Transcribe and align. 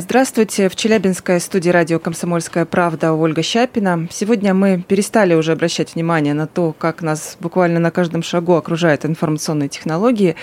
здравствуйте. 0.00 0.68
В 0.68 0.76
Челябинской 0.76 1.40
студии 1.40 1.68
радио 1.68 1.98
«Комсомольская 1.98 2.64
правда» 2.64 3.12
Ольга 3.12 3.42
Щапина. 3.42 4.06
Сегодня 4.10 4.54
мы 4.54 4.82
перестали 4.86 5.34
уже 5.34 5.52
обращать 5.52 5.94
внимание 5.94 6.34
на 6.34 6.46
то, 6.46 6.72
как 6.72 7.02
нас 7.02 7.36
буквально 7.40 7.80
на 7.80 7.90
каждом 7.90 8.22
шагу 8.22 8.54
окружают 8.54 9.04
информационные 9.04 9.68
технологии. 9.68 10.36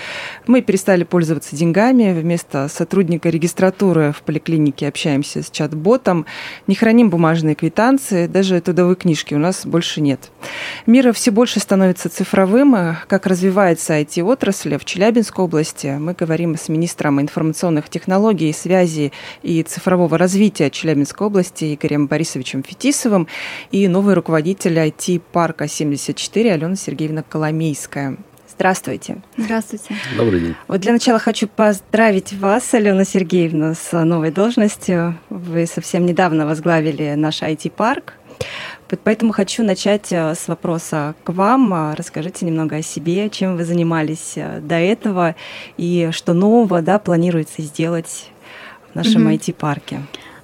Мы 0.46 0.60
перестали 0.62 1.04
пользоваться 1.04 1.56
деньгами. 1.56 2.12
Вместо 2.12 2.68
сотрудника 2.68 3.30
регистратуры 3.30 4.12
в 4.12 4.22
поликлинике 4.22 4.86
общаемся 4.88 5.42
с 5.42 5.50
чат-ботом. 5.50 6.26
Не 6.66 6.74
храним 6.74 7.10
бумажные 7.10 7.54
квитанции. 7.54 8.26
Даже 8.26 8.60
трудовой 8.60 8.96
книжки 8.96 9.34
у 9.34 9.38
нас 9.38 9.64
больше 9.64 10.00
нет. 10.00 10.30
Мир 10.86 11.12
все 11.12 11.30
больше 11.30 11.60
становится 11.60 12.08
цифровым. 12.08 12.96
Как 13.08 13.26
развивается 13.26 13.98
IT-отрасль 13.98 14.76
в 14.76 14.84
Челябинской 14.84 15.44
области, 15.44 15.96
мы 15.98 16.12
говорим 16.12 16.56
с 16.56 16.68
министром 16.68 17.20
информационных 17.20 17.88
технологий 17.88 18.50
и 18.50 18.52
связи 18.52 19.12
и 19.42 19.62
цифрового 19.62 20.18
развития 20.18 20.70
Челябинской 20.70 21.26
области 21.26 21.74
Игорем 21.74 22.06
Борисовичем 22.06 22.62
Фетисовым 22.62 23.28
и 23.70 23.88
новый 23.88 24.14
руководитель 24.14 24.78
IT-парка 24.78 25.68
74 25.68 26.52
Алена 26.52 26.76
Сергеевна 26.76 27.22
Коломейская. 27.22 28.16
Здравствуйте. 28.60 29.22
Здравствуйте. 29.38 29.94
Добрый 30.18 30.40
день. 30.40 30.54
Вот 30.68 30.80
для 30.80 30.92
начала 30.92 31.18
хочу 31.18 31.48
поздравить 31.48 32.34
вас, 32.34 32.74
Алена 32.74 33.04
Сергеевна, 33.04 33.74
с 33.74 34.04
новой 34.04 34.30
должностью. 34.30 35.18
Вы 35.30 35.66
совсем 35.66 36.04
недавно 36.04 36.44
возглавили 36.46 37.14
наш 37.14 37.40
IT-парк. 37.40 38.14
Поэтому 39.04 39.32
хочу 39.32 39.62
начать 39.62 40.12
э, 40.12 40.34
с 40.34 40.48
вопроса 40.48 41.14
к 41.24 41.32
вам. 41.32 41.94
Расскажите 41.94 42.44
немного 42.44 42.76
о 42.76 42.82
себе, 42.82 43.30
чем 43.30 43.56
вы 43.56 43.64
занимались 43.64 44.32
э, 44.36 44.60
до 44.60 44.74
этого 44.74 45.36
и 45.76 46.10
что 46.12 46.34
нового 46.34 46.82
да, 46.82 46.98
планируется 46.98 47.62
сделать 47.62 48.30
в 48.92 48.96
нашем 48.96 49.28
mm-hmm. 49.28 49.38
IT-парке? 49.38 50.00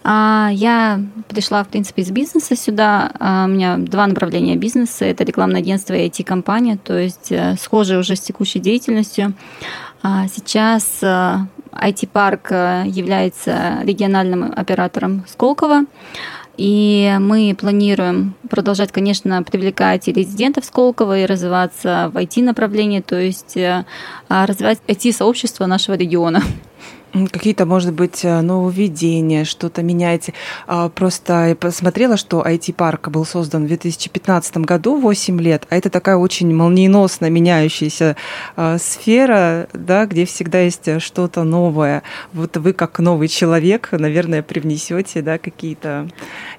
А, 0.09 0.51
я 0.53 1.01
пришла, 1.29 1.65
в 1.65 1.69
принципе, 1.69 2.03
из 2.03 2.11
бизнеса 2.11 2.55
сюда. 2.55 3.11
А, 3.19 3.47
у 3.47 3.49
меня 3.49 3.77
два 3.77 4.07
направления 4.07 4.57
бизнеса. 4.57 5.05
Это 5.05 5.25
рекламное 5.25 5.61
агентство 5.61 5.95
и 5.95 6.09
IT-компания, 6.09 6.79
то 6.83 6.97
есть 6.97 7.33
э, 7.33 7.57
схожие 7.61 7.99
уже 7.99 8.15
с 8.15 8.21
текущей 8.21 8.61
деятельностью. 8.61 9.35
А, 10.03 10.29
сейчас 10.29 11.03
IT-парк 11.03 12.49
э, 12.51 12.85
является 12.87 13.81
региональным 13.83 14.53
оператором 14.57 15.25
Сколково. 15.29 15.87
И 16.57 17.15
мы 17.21 17.55
планируем 17.59 18.35
продолжать, 18.49 18.91
конечно, 18.91 19.43
привлекать 19.43 20.09
и 20.09 20.13
резидентов 20.13 20.65
Сколково 20.65 21.19
и 21.19 21.27
развиваться 21.27 22.11
в 22.15 22.17
IT-направлении, 22.17 23.01
то 23.01 23.21
есть 23.21 23.57
э, 23.57 23.85
развивать 24.29 24.79
IT-сообщество 24.87 25.67
нашего 25.67 25.97
региона. 25.97 26.43
Какие-то, 27.25 27.67
может 27.67 27.93
быть, 27.93 28.25
э, 28.25 28.41
нововведения, 28.41 29.45
что-то 29.45 29.83
меняете. 29.83 30.35
А, 30.67 30.89
просто 30.89 31.49
я 31.49 31.55
посмотрела, 31.57 32.17
что 32.17 32.43
IT-парк 32.43 33.09
был 33.09 33.25
создан 33.25 33.65
в 33.65 33.69
2015 33.69 34.59
году, 34.59 35.01
8 35.01 35.41
лет, 35.41 35.67
а 35.71 35.77
это 35.77 35.91
такая 35.91 36.17
очень 36.17 36.55
молниеносно 36.55 37.31
меняющаяся 37.31 38.17
а, 38.57 38.79
сфера, 38.79 39.69
да, 39.73 40.07
где 40.07 40.27
всегда 40.27 40.61
есть 40.61 41.01
что-то 41.01 41.45
новое. 41.45 42.03
Вот 42.33 42.57
вы, 42.57 42.73
как 42.73 42.99
новый 42.99 43.29
человек, 43.29 43.89
наверное, 43.93 44.43
привнесете 44.43 45.23
да, 45.23 45.39
какие-то 45.39 46.09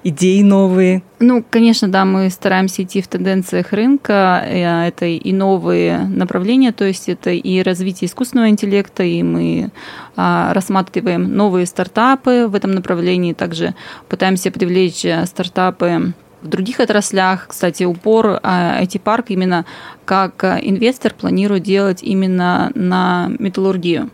идеи 0.02 0.42
новые. 0.42 1.02
Ну, 1.20 1.44
конечно, 1.50 1.88
да, 1.88 2.04
мы 2.04 2.30
стараемся 2.30 2.84
идти 2.84 3.02
в 3.02 3.08
тенденциях 3.08 3.72
рынка. 3.72 4.40
Э, 4.46 4.86
это 4.86 5.06
и 5.06 5.32
новые 5.32 5.98
направления, 5.98 6.70
то 6.70 6.84
есть 6.84 7.08
это 7.08 7.30
и 7.30 7.60
развитие 7.62 8.06
искусственного 8.06 8.50
интеллекта, 8.50 9.02
и 9.02 9.22
мы 9.24 9.70
а, 10.14 10.52
рассматриваем 10.54 11.24
новые 11.34 11.66
стартапы 11.66 12.46
в 12.46 12.54
этом 12.54 12.70
направлении, 12.70 13.32
также 13.32 13.74
пытаемся 14.08 14.52
привлечь 14.52 15.04
э, 15.04 15.26
стартапы 15.26 16.12
в 16.42 16.46
других 16.46 16.78
отраслях. 16.78 17.48
Кстати, 17.48 17.82
упор 17.82 18.38
IT-парк 18.42 19.26
а, 19.28 19.32
именно 19.32 19.64
как 20.04 20.44
э, 20.44 20.60
инвестор 20.62 21.14
планирует 21.14 21.64
делать 21.64 22.00
именно 22.02 22.70
на 22.76 23.28
металлургию. 23.40 24.10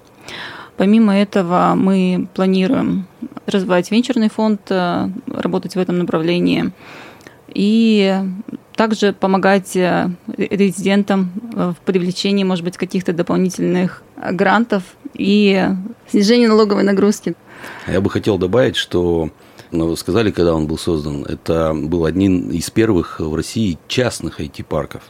Помимо 0.79 1.15
этого, 1.17 1.75
мы 1.77 2.29
планируем 2.35 3.07
развивать 3.47 3.91
венчурный 3.91 4.29
фонд, 4.29 4.61
э, 4.71 5.09
работать 5.27 5.75
в 5.77 5.79
этом 5.79 5.99
направлении 5.99 6.73
и 7.49 8.21
также 8.75 9.13
помогать 9.13 9.77
резидентам 9.77 11.31
в 11.53 11.77
привлечении, 11.85 12.43
может 12.43 12.65
быть, 12.65 12.77
каких-то 12.77 13.13
дополнительных 13.13 14.03
грантов 14.33 14.83
и 15.15 15.69
снижение 16.11 16.49
налоговой 16.49 16.83
нагрузки. 16.83 17.35
Я 17.87 18.01
бы 18.01 18.11
хотел 18.11 18.37
добавить, 18.37 18.75
что 18.75 19.31
ну, 19.71 19.89
вы 19.89 19.97
сказали, 19.97 20.31
когда 20.31 20.55
он 20.55 20.67
был 20.67 20.79
создан, 20.79 21.25
это 21.25 21.75
был 21.75 22.05
один 22.05 22.51
из 22.51 22.71
первых 22.71 23.21
в 23.21 23.35
России 23.35 23.79
частных 23.89 24.41
IT-парков. 24.41 25.03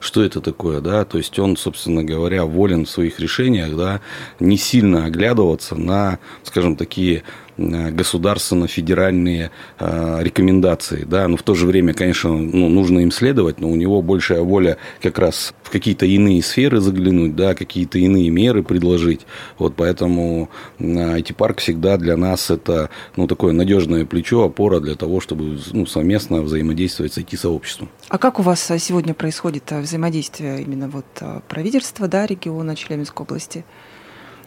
Что 0.00 0.22
это 0.22 0.40
такое, 0.40 0.80
да? 0.80 1.04
То 1.04 1.18
есть 1.18 1.38
он, 1.38 1.56
собственно 1.56 2.04
говоря, 2.04 2.44
волен 2.44 2.86
в 2.86 2.90
своих 2.90 3.18
решениях, 3.18 3.76
да, 3.76 4.00
не 4.40 4.56
сильно 4.56 5.04
оглядываться 5.04 5.74
на, 5.74 6.18
скажем, 6.44 6.76
такие 6.76 7.24
Э, 7.24 7.45
государственно-федеральные 7.56 9.50
э, 9.78 10.18
рекомендации, 10.22 11.04
да, 11.04 11.26
но 11.28 11.36
в 11.36 11.42
то 11.42 11.54
же 11.54 11.66
время, 11.66 11.94
конечно, 11.94 12.30
ну, 12.30 12.68
нужно 12.68 13.00
им 13.00 13.10
следовать, 13.10 13.60
но 13.60 13.68
у 13.68 13.76
него 13.76 14.02
большая 14.02 14.42
воля 14.42 14.76
как 15.00 15.18
раз 15.18 15.54
в 15.62 15.70
какие-то 15.70 16.06
иные 16.06 16.42
сферы 16.42 16.80
заглянуть, 16.80 17.34
да, 17.34 17.54
какие-то 17.54 17.98
иные 17.98 18.30
меры 18.30 18.62
предложить, 18.62 19.26
вот 19.58 19.74
поэтому 19.76 20.50
IT-парк 20.78 21.60
всегда 21.60 21.96
для 21.96 22.16
нас 22.16 22.50
это, 22.50 22.90
ну, 23.16 23.26
такое 23.26 23.52
надежное 23.52 24.04
плечо, 24.04 24.44
опора 24.44 24.80
для 24.80 24.94
того, 24.94 25.20
чтобы, 25.20 25.58
ну, 25.72 25.86
совместно 25.86 26.42
взаимодействовать 26.42 27.14
с 27.14 27.18
IT-сообществом. 27.18 27.88
А 28.08 28.18
как 28.18 28.38
у 28.38 28.42
вас 28.42 28.70
сегодня 28.78 29.14
происходит 29.14 29.72
э, 29.72 29.80
взаимодействие 29.80 30.62
именно 30.62 30.88
вот 30.88 31.06
правительства, 31.48 32.06
да, 32.06 32.26
региона 32.26 32.76
Челябинской 32.76 33.24
области? 33.24 33.64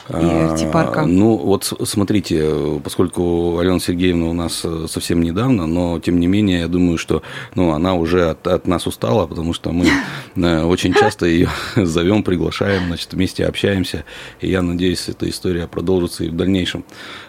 И 0.09 0.71
парка? 0.71 1.05
Ну, 1.05 1.37
вот 1.37 1.71
смотрите, 1.83 2.79
поскольку 2.83 3.59
Алена 3.59 3.79
Сергеевна 3.79 4.27
у 4.27 4.33
нас 4.33 4.61
э, 4.63 4.85
совсем 4.89 5.21
недавно, 5.21 5.67
но 5.67 5.99
тем 5.99 6.19
не 6.19 6.27
менее, 6.27 6.61
я 6.61 6.67
думаю, 6.67 6.97
что 6.97 7.21
ну, 7.55 7.71
она 7.71 7.93
уже 7.93 8.29
от, 8.29 8.47
от 8.47 8.67
нас 8.67 8.87
устала, 8.87 9.27
потому 9.27 9.53
что 9.53 9.71
мы 9.71 9.87
э, 10.35 10.63
очень 10.63 10.93
часто 10.93 11.25
ее 11.25 11.49
зовем, 11.75 12.23
приглашаем, 12.23 12.87
значит, 12.87 13.13
вместе 13.13 13.45
общаемся, 13.45 14.03
и 14.41 14.49
я 14.49 14.61
надеюсь, 14.61 15.09
эта 15.09 15.29
история 15.29 15.67
продолжится 15.67 16.23
и 16.23 16.29
в 16.29 16.35
дальнейшем. 16.35 16.83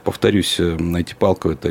Повторюсь, 0.04 0.56
найти 0.58 1.14
палку– 1.14 1.50
это 1.50 1.68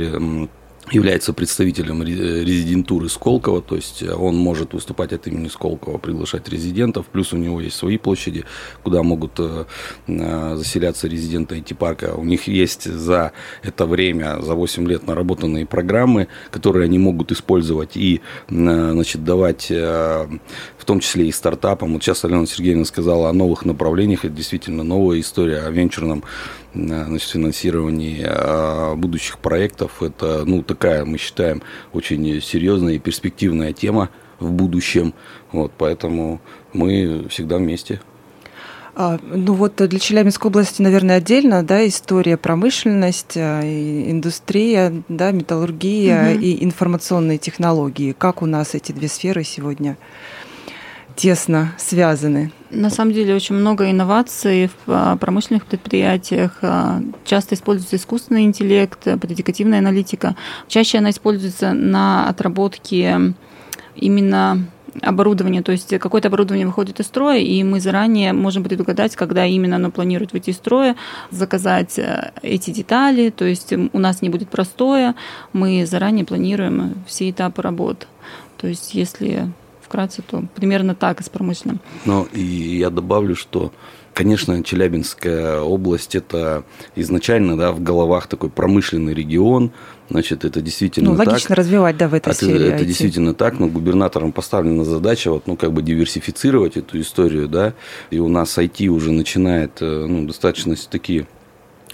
является 0.92 1.34
представителем 1.34 2.04
резидентуры 2.04 3.10
Сколково, 3.10 3.62
то 3.62 3.76
есть 3.76 4.04
он 4.04 4.36
может 4.36 4.74
выступать 4.74 5.14
от 5.14 5.28
имени 5.28 5.48
Сколково, 5.48 5.98
приглашать 5.98 6.50
резидентов, 6.50 7.06
плюс 7.08 7.34
у 7.34 7.38
него 7.38 7.62
есть 7.62 7.76
свои 7.76 7.98
площади, 7.98 8.46
куда 8.84 9.04
могут 9.04 9.40
э, 9.40 9.66
э, 10.08 10.56
заселяться 10.56 11.08
резиденты 11.08 11.58
IT-парка. 11.60 12.16
У 12.16 12.24
них 12.24 12.48
есть 12.48 12.84
за 12.84 13.32
это 13.64 13.86
время, 13.86 14.42
за 14.42 14.56
8 14.56 14.88
лет 14.88 15.08
наработанные 15.08 15.66
программы, 15.66 16.28
которые 16.52 16.86
они 16.86 17.00
могут 17.00 17.32
использовать 17.32 17.96
и 17.96 18.22
э, 18.50 18.92
значит, 18.94 19.24
давать 19.24 19.70
в 19.70 20.86
том 20.86 21.00
числе 21.00 21.28
и 21.28 21.32
стартапам. 21.32 21.94
Вот 21.94 22.04
сейчас 22.04 22.26
Алена 22.26 22.46
Сергеевна 22.46 22.86
сказала 22.86 23.30
о 23.30 23.34
новых 23.34 23.66
направлениях, 23.66 24.26
это 24.26 24.34
действительно 24.34 24.84
новая 24.84 25.20
история 25.20 25.60
о 25.60 25.70
венчурном 25.70 26.24
значит, 26.74 27.30
финансировании 27.30 28.24
а, 28.26 28.96
будущих 28.96 29.40
проектов. 29.40 30.02
Это, 30.02 30.44
ну, 30.46 30.64
такая, 30.64 31.06
мы 31.06 31.18
считаем, 31.18 31.62
очень 31.94 32.42
серьезная 32.42 32.94
и 32.94 33.00
перспективная 33.00 33.74
тема 33.74 34.10
в 34.40 34.52
будущем. 34.52 35.14
Вот, 35.52 35.72
поэтому 35.78 36.42
мы 36.74 37.28
всегда 37.30 37.58
вместе. 37.58 38.02
А, 38.96 39.18
ну 39.24 39.54
вот 39.54 39.76
для 39.78 40.00
Челябинской 40.00 40.50
области, 40.50 40.82
наверное, 40.82 41.18
отдельно, 41.18 41.64
да, 41.64 41.88
история 41.88 42.38
промышленность, 42.38 43.38
а, 43.38 43.62
индустрия, 43.64 45.04
да, 45.08 45.32
металлургия 45.32 46.34
угу. 46.34 46.42
и 46.42 46.64
информационные 46.64 47.38
технологии. 47.38 48.14
Как 48.18 48.42
у 48.42 48.46
нас 48.46 48.76
эти 48.76 48.92
две 48.92 49.08
сферы 49.08 49.44
сегодня 49.44 49.98
тесно 51.20 51.74
связаны? 51.78 52.52
На 52.72 52.90
самом 52.90 53.14
деле 53.14 53.36
очень 53.36 53.56
много 53.56 53.92
инноваций 53.92 54.68
в 54.68 54.72
а, 54.88 55.18
промышленных 55.18 55.66
предприятиях. 55.66 56.60
А, 56.62 57.02
часто 57.26 57.56
используется 57.56 57.98
искусственный 57.98 58.44
интеллект, 58.44 59.04
предикативная 59.20 59.80
аналитика. 59.80 60.38
Чаще 60.70 61.00
она 61.00 61.10
используется 61.10 61.74
на 61.74 62.30
отработке 62.30 63.34
именно 63.96 64.66
оборудование, 65.02 65.62
то 65.62 65.72
есть 65.72 65.98
какое-то 66.00 66.30
оборудование 66.30 66.66
выходит 66.66 67.00
из 67.02 67.06
строя, 67.08 67.38
и 67.38 67.64
мы 67.64 67.80
заранее 67.82 68.32
можем 68.34 68.64
предугадать, 68.64 69.16
когда 69.16 69.46
именно 69.46 69.76
оно 69.76 69.92
планирует 69.92 70.32
выйти 70.32 70.52
из 70.52 70.56
строя, 70.56 70.96
заказать 71.32 72.00
э, 72.00 72.32
эти 72.42 72.72
детали, 72.72 73.30
то 73.30 73.46
есть 73.46 73.72
у 73.72 74.00
нас 74.00 74.22
не 74.22 74.30
будет 74.30 74.50
простое, 74.50 75.16
мы 75.54 75.86
заранее 75.86 76.26
планируем 76.26 76.96
все 77.08 77.30
этапы 77.30 77.62
работ. 77.62 78.08
То 78.58 78.68
есть 78.68 78.94
если 78.94 79.52
вкратце, 79.90 80.22
то 80.22 80.44
примерно 80.56 80.96
так 80.96 81.20
и 81.20 81.24
с 81.24 81.30
промышленным. 81.30 81.80
Ну, 82.06 82.28
и 82.32 82.42
я 82.78 82.90
добавлю, 82.90 83.36
что 83.36 83.72
Конечно, 84.12 84.62
Челябинская 84.66 85.62
область 85.62 86.14
это 86.14 86.66
изначально 86.96 87.56
да, 87.58 87.72
в 87.72 87.82
головах 87.82 88.28
такой 88.28 88.50
промышленный 88.50 89.14
регион, 89.14 89.72
Значит, 90.10 90.44
это 90.44 90.62
действительно 90.62 91.12
ну, 91.12 91.16
логично 91.16 91.50
так. 91.50 91.58
развивать, 91.60 91.98
да, 91.98 92.08
в 92.08 92.16
этой 92.16 92.30
это, 92.30 92.46
сфере. 92.46 92.68
Это 92.70 92.84
IT. 92.84 92.86
действительно 92.86 93.34
так, 93.36 93.60
но 93.60 93.68
губернатором 93.68 94.32
поставлена 94.32 94.84
задача, 94.84 95.30
вот, 95.30 95.46
ну, 95.46 95.56
как 95.56 95.72
бы 95.72 95.84
диверсифицировать 95.84 96.78
эту 96.78 97.00
историю, 97.00 97.48
да, 97.48 97.76
и 98.10 98.18
у 98.18 98.28
нас 98.28 98.58
IT 98.58 98.88
уже 98.88 99.12
начинает, 99.12 99.82
э, 99.82 100.06
ну, 100.10 100.26
достаточно 100.26 100.76
такие 100.90 101.28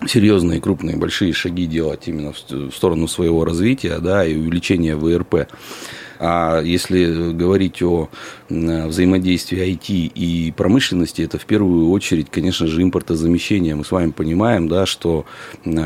серьезные, 0.07 0.61
крупные, 0.61 0.95
большие 0.95 1.33
шаги 1.33 1.65
делать 1.65 2.07
именно 2.07 2.31
в 2.31 2.71
сторону 2.71 3.07
своего 3.09 3.43
развития, 3.43 3.99
да, 3.99 4.25
и 4.25 4.35
увеличения 4.37 4.95
ВРП. 4.95 5.47
А 6.19 6.61
если 6.61 7.31
говорить 7.33 7.81
о 7.81 8.09
взаимодействии 8.49 9.73
IT 9.73 10.11
и 10.13 10.53
промышленности, 10.55 11.23
это 11.23 11.37
в 11.37 11.45
первую 11.45 11.89
очередь, 11.89 12.27
конечно 12.29 12.67
же, 12.67 12.81
импортозамещение. 12.81 13.75
Мы 13.75 13.83
с 13.83 13.91
вами 13.91 14.11
понимаем, 14.11 14.67
да, 14.67 14.85
что 14.85 15.25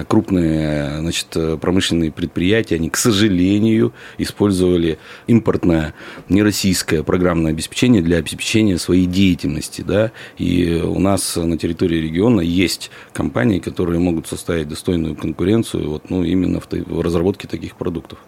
крупные 0.07 0.99
значит, 0.99 1.27
промышленные 1.61 2.11
предприятия, 2.11 2.75
они, 2.75 2.89
к 2.89 2.97
сожалению, 2.97 3.93
использовали 4.17 4.99
импортное, 5.27 5.93
не 6.27 6.43
российское 6.43 7.03
программное 7.03 7.51
обеспечение 7.51 8.01
для 8.01 8.17
обеспечения 8.17 8.77
своей 8.77 9.05
деятельности. 9.05 9.81
Да? 9.81 10.11
И 10.37 10.81
у 10.83 10.99
нас 10.99 11.35
на 11.35 11.57
территории 11.57 11.97
региона 11.97 12.41
есть 12.41 12.91
компании, 13.13 13.59
которые 13.59 13.99
могут 13.99 14.27
составить 14.27 14.67
достойную 14.67 15.15
конкуренцию 15.15 15.89
вот, 15.89 16.09
ну, 16.09 16.23
именно 16.23 16.59
в, 16.59 16.67
в 16.71 17.01
разработке 17.01 17.47
таких 17.47 17.75
продуктов. 17.75 18.19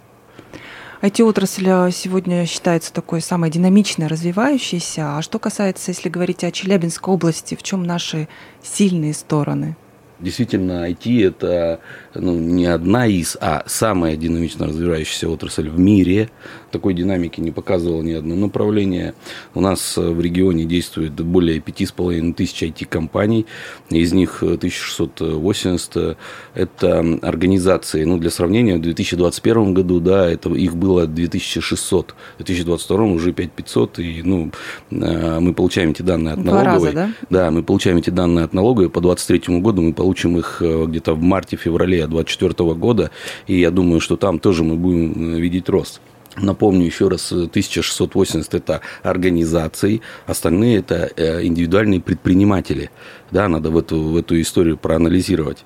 IT-отрасль 1.02 1.68
а, 1.68 1.90
сегодня 1.90 2.46
считается 2.46 2.94
такой 2.94 3.22
самой 3.22 3.50
динамичной, 3.50 4.06
развивающейся. 4.06 5.18
А 5.18 5.22
что 5.24 5.40
касается, 5.40 5.90
если 5.90 6.10
говорить 6.10 6.44
о 6.44 6.52
Челябинской 6.52 7.12
области, 7.12 7.56
в 7.56 7.64
чем 7.64 7.84
наши 7.84 8.28
сильные 8.62 9.16
стороны? 9.16 9.76
Действительно, 10.20 10.88
IT– 10.92 11.28
это 11.28 11.80
ну, 12.14 12.34
не 12.38 12.66
одна 12.66 13.08
из, 13.08 13.38
а 13.40 13.64
самая 13.68 14.16
динамично 14.16 14.68
развивающаяся 14.68 15.30
отрасль 15.30 15.70
в 15.70 15.80
мире. 15.80 16.30
Такой 16.72 16.94
динамики 16.94 17.40
не 17.40 17.52
показывало 17.52 18.02
ни 18.02 18.14
одно 18.14 18.36
направление. 18.36 19.14
У 19.54 19.62
нас 19.62 19.98
в 19.98 20.20
регионе 20.20 20.66
действует 20.66 21.14
более 21.14 21.60
5,5 21.60 22.34
тысяч 22.34 22.64
IT-компаний. 22.64 23.46
Из 23.90 24.14
них 24.14 24.42
1680– 24.42 26.18
это 26.54 27.20
организации. 27.22 28.04
Ну, 28.04 28.18
для 28.18 28.30
сравнения, 28.30 28.78
в 28.78 28.82
2021 28.82 29.74
году 29.74 30.00
да, 30.00 30.30
это, 30.30 30.50
их 30.50 30.76
было 30.76 31.08
2600. 31.08 32.16
В 32.38 32.44
2022 32.44 33.04
уже 33.06 33.34
5500. 33.34 34.00
И 34.00 34.22
ну, 34.24 34.52
э, 34.92 35.40
мы 35.40 35.54
получаем 35.54 35.92
эти 35.92 36.02
данные 36.02 36.34
от 36.34 36.44
налоговой. 36.44 36.92
Раза, 36.92 36.92
да? 36.92 37.10
да, 37.30 37.52
мы 37.52 37.64
получаем 37.64 37.98
эти 37.98 38.10
данные 38.10 38.46
от 38.46 38.54
налоговой. 38.54 38.90
По 38.90 39.02
2023 39.02 39.60
году 39.60 39.82
мы 39.82 39.94
получим 39.94 40.38
их 40.38 40.62
э, 40.62 40.86
где-то 40.86 41.14
в 41.14 41.22
марте-феврале 41.22 42.01
2024 42.08 42.74
года, 42.74 43.12
и 43.48 43.60
я 43.60 43.72
думаю, 43.72 44.00
что 44.00 44.18
там 44.18 44.40
тоже 44.40 44.64
мы 44.64 44.76
будем 44.76 45.36
э, 45.36 45.40
видеть 45.40 45.70
рост. 45.70 46.02
Напомню 46.38 46.86
еще 46.86 47.10
раз, 47.10 47.30
1680 47.32 48.54
это 48.54 48.80
организации, 49.04 50.02
остальные 50.26 50.78
это 50.78 51.12
э, 51.18 51.46
индивидуальные 51.46 52.00
предприниматели. 52.00 52.90
Да, 53.32 53.50
надо 53.50 53.70
в 53.70 53.78
эту, 53.78 54.02
в 54.02 54.18
эту 54.18 54.40
историю 54.40 54.78
проанализировать. 54.78 55.64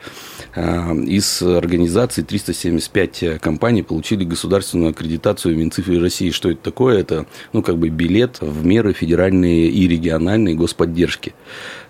Из 0.55 1.41
организаций 1.41 2.23
375 2.23 3.41
компаний 3.41 3.81
получили 3.81 4.23
государственную 4.23 4.91
аккредитацию 4.91 5.55
в 5.55 5.57
Минцифре 5.57 5.99
России. 5.99 6.29
Что 6.29 6.51
это 6.51 6.61
такое? 6.61 6.99
Это 6.99 7.25
ну, 7.53 7.63
как 7.63 7.77
бы 7.77 7.89
билет 7.89 8.37
в 8.39 8.65
меры 8.65 8.93
федеральные 8.93 9.67
и 9.67 9.87
региональные 9.87 10.55
господдержки. 10.55 11.33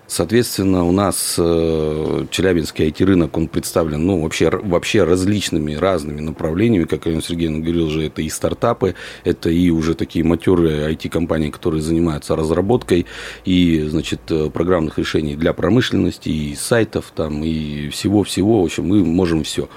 Соответственно, 0.08 0.84
у 0.84 0.92
нас 0.92 1.34
э, 1.36 2.26
Челябинский 2.30 2.88
IT-рынок, 2.88 3.36
он 3.36 3.48
представлен 3.48 4.06
ну, 4.06 4.22
вообще, 4.22 4.50
вообще 4.50 5.02
различными, 5.02 5.74
разными 5.74 6.20
направлениями. 6.20 6.84
Как 6.84 7.06
Алена 7.06 7.20
Сергеевна 7.20 7.58
говорил 7.58 7.90
же, 7.90 8.06
это 8.06 8.22
и 8.22 8.28
стартапы, 8.28 8.94
это 9.24 9.50
и 9.50 9.70
уже 9.70 9.94
такие 9.94 10.24
матерые 10.24 10.92
IT-компании, 10.94 11.50
которые 11.50 11.82
занимаются 11.82 12.36
разработкой 12.36 13.06
и, 13.44 13.84
значит, 13.88 14.20
э, 14.30 14.48
программных 14.50 14.98
решений 14.98 15.34
для 15.34 15.52
промышленности, 15.52 16.28
и 16.28 16.54
сайтов, 16.54 17.12
там, 17.14 17.42
и 17.42 17.88
всего-всего. 17.88 18.62
В 18.62 18.66
общем, 18.66 18.86
мы 18.86 19.04
можем 19.04 19.42
все 19.42 19.68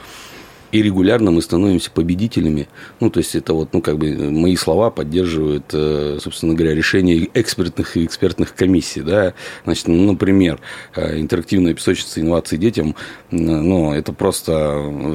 и 0.71 0.81
регулярно 0.81 1.31
мы 1.31 1.41
становимся 1.41 1.91
победителями. 1.91 2.67
Ну, 2.99 3.09
то 3.09 3.19
есть, 3.19 3.35
это 3.35 3.53
вот, 3.53 3.73
ну, 3.73 3.81
как 3.81 3.97
бы 3.97 4.15
мои 4.31 4.55
слова 4.55 4.89
поддерживают, 4.89 5.65
э, 5.73 6.19
собственно 6.21 6.53
говоря, 6.53 6.75
решения 6.75 7.27
экспертных 7.33 7.97
и 7.97 8.05
экспертных 8.05 8.53
комиссий, 8.55 9.01
да. 9.01 9.33
Значит, 9.65 9.87
ну, 9.87 10.11
например, 10.11 10.59
э, 10.95 11.19
интерактивная 11.19 11.73
песочница 11.73 12.21
инноваций 12.21 12.57
детям, 12.57 12.95
ну, 13.31 13.93
это 13.93 14.13
просто 14.13 14.53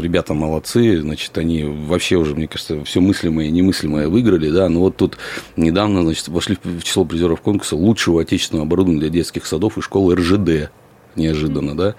ребята 0.00 0.34
молодцы, 0.34 1.00
значит, 1.00 1.36
они 1.38 1.64
вообще 1.64 2.16
уже, 2.16 2.34
мне 2.34 2.48
кажется, 2.48 2.84
все 2.84 3.00
мыслимое 3.00 3.46
и 3.46 3.50
немыслимое 3.50 4.08
выиграли, 4.08 4.50
да, 4.50 4.68
но 4.68 4.80
вот 4.80 4.96
тут 4.96 5.18
недавно, 5.56 6.02
значит, 6.02 6.28
вошли 6.28 6.56
в 6.62 6.82
число 6.82 7.04
призеров 7.04 7.40
конкурса 7.40 7.76
лучшего 7.76 8.22
отечественного 8.22 8.66
оборудования 8.66 9.00
для 9.00 9.10
детских 9.10 9.46
садов 9.46 9.78
и 9.78 9.80
школы 9.80 10.14
РЖД 10.16 10.70
неожиданно, 11.16 11.76
да. 11.76 11.94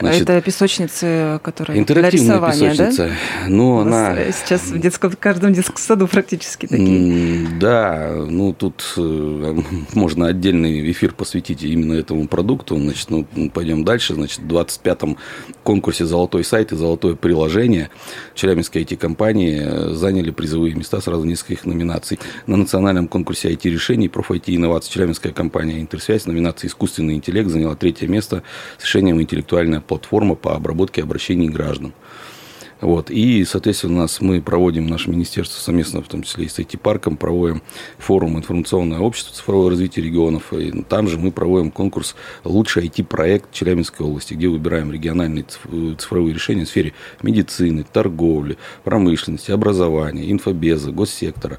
Значит, 0.00 0.22
это 0.22 0.40
песочница, 0.40 1.40
которая 1.42 1.78
интерактивная 1.78 2.38
для 2.38 2.50
рисования, 2.50 2.70
песочница. 2.70 3.06
Да? 3.06 3.48
Ну, 3.48 3.78
она... 3.78 4.16
Сейчас 4.32 4.62
в, 4.62 4.78
детском, 4.78 5.10
в 5.10 5.18
каждом 5.18 5.52
детском 5.52 5.76
саду 5.76 6.06
практически 6.06 6.66
такие. 6.66 7.48
Да, 7.60 8.12
ну 8.28 8.52
тут 8.52 8.94
э, 8.96 9.56
можно 9.94 10.26
отдельный 10.26 10.90
эфир 10.90 11.12
посвятить 11.12 11.62
именно 11.62 11.94
этому 11.94 12.28
продукту. 12.28 12.76
Значит, 12.76 13.10
ну, 13.10 13.26
пойдем 13.52 13.84
дальше. 13.84 14.14
Значит, 14.14 14.40
в 14.40 14.46
25-м 14.46 15.16
конкурсе 15.62 16.06
«Золотой 16.06 16.44
сайт» 16.44 16.72
и 16.72 16.76
«Золотое 16.76 17.14
приложение» 17.14 17.90
челябинские 18.34 18.84
IT-компании 18.84 19.94
заняли 19.94 20.30
призовые 20.30 20.74
места 20.74 21.00
сразу 21.00 21.24
нескольких 21.24 21.64
номинаций. 21.64 22.18
На 22.46 22.56
национальном 22.56 23.08
конкурсе 23.08 23.52
IT-решений 23.52 24.08
проф. 24.08 24.30
IT-инноваций 24.30 24.92
челябинская 24.92 25.32
компания 25.32 25.80
«Интерсвязь» 25.80 26.26
номинация 26.26 26.68
«Искусственный 26.68 27.14
интеллект» 27.14 27.48
заняла 27.48 27.74
третье 27.74 28.06
место 28.06 28.42
с 28.78 28.84
решением 28.84 29.20
интеллектуальная 29.20 29.80
платформа 29.80 30.34
по 30.34 30.54
обработке 30.54 31.02
обращений 31.02 31.48
граждан. 31.48 31.92
Вот. 32.80 33.10
И, 33.10 33.44
соответственно, 33.44 33.94
у 33.94 33.98
нас 33.98 34.20
мы 34.20 34.40
проводим, 34.40 34.86
наше 34.86 35.10
министерство 35.10 35.60
совместно, 35.60 36.02
в 36.02 36.08
том 36.08 36.22
числе 36.22 36.46
и 36.46 36.48
с 36.48 36.58
IT-парком, 36.58 37.16
проводим 37.16 37.62
форум 37.98 38.38
«Информационное 38.38 39.00
общество. 39.00 39.34
Цифровое 39.34 39.70
развитие 39.70 40.04
регионов». 40.04 40.52
И 40.52 40.70
там 40.88 41.08
же 41.08 41.18
мы 41.18 41.30
проводим 41.30 41.70
конкурс 41.70 42.14
«Лучший 42.44 42.86
IT-проект 42.86 43.52
Челябинской 43.52 44.06
области», 44.06 44.34
где 44.34 44.48
выбираем 44.48 44.90
региональные 44.90 45.44
цифровые 45.98 46.34
решения 46.34 46.64
в 46.64 46.68
сфере 46.68 46.94
медицины, 47.22 47.84
торговли, 47.84 48.56
промышленности, 48.82 49.50
образования, 49.50 50.30
инфобеза, 50.30 50.90
госсектора. 50.90 51.58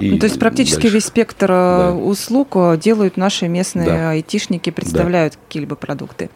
И 0.00 0.10
ну, 0.12 0.18
то 0.18 0.24
есть 0.24 0.38
практически 0.38 0.82
дальше. 0.82 0.94
весь 0.94 1.04
спектр 1.04 1.50
э, 1.50 1.54
да. 1.54 1.92
услуг 1.92 2.50
э, 2.54 2.78
делают 2.80 3.16
наши 3.16 3.48
местные 3.48 3.86
да. 3.86 4.10
айтишники, 4.10 4.70
представляют 4.70 5.34
да. 5.34 5.40
какие-либо 5.46 5.76
продукты. 5.76 6.30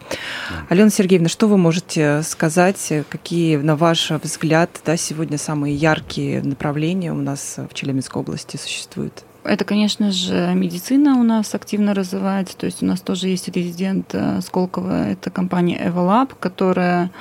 Да. 0.49 0.65
Алена 0.69 0.89
Сергеевна, 0.89 1.29
что 1.29 1.47
вы 1.47 1.57
можете 1.57 2.21
сказать, 2.23 2.93
какие, 3.09 3.57
на 3.57 3.75
ваш 3.75 4.11
взгляд, 4.11 4.69
да, 4.85 4.97
сегодня 4.97 5.37
самые 5.37 5.75
яркие 5.75 6.41
направления 6.41 7.11
у 7.11 7.17
нас 7.17 7.57
в 7.57 7.73
Челябинской 7.73 8.21
области 8.21 8.57
существуют? 8.57 9.23
Это, 9.45 9.63
конечно 9.63 10.11
же, 10.11 10.53
медицина 10.55 11.19
у 11.19 11.23
нас 11.23 11.53
активно 11.53 11.93
развивается. 11.93 12.57
То 12.57 12.65
есть 12.65 12.81
у 12.81 12.85
нас 12.85 12.99
тоже 13.01 13.27
есть 13.27 13.47
резидент 13.47 14.09
э, 14.13 14.41
Сколково. 14.41 15.09
Это 15.09 15.29
компания 15.29 15.79
Evolab, 15.87 16.31
которая 16.39 17.11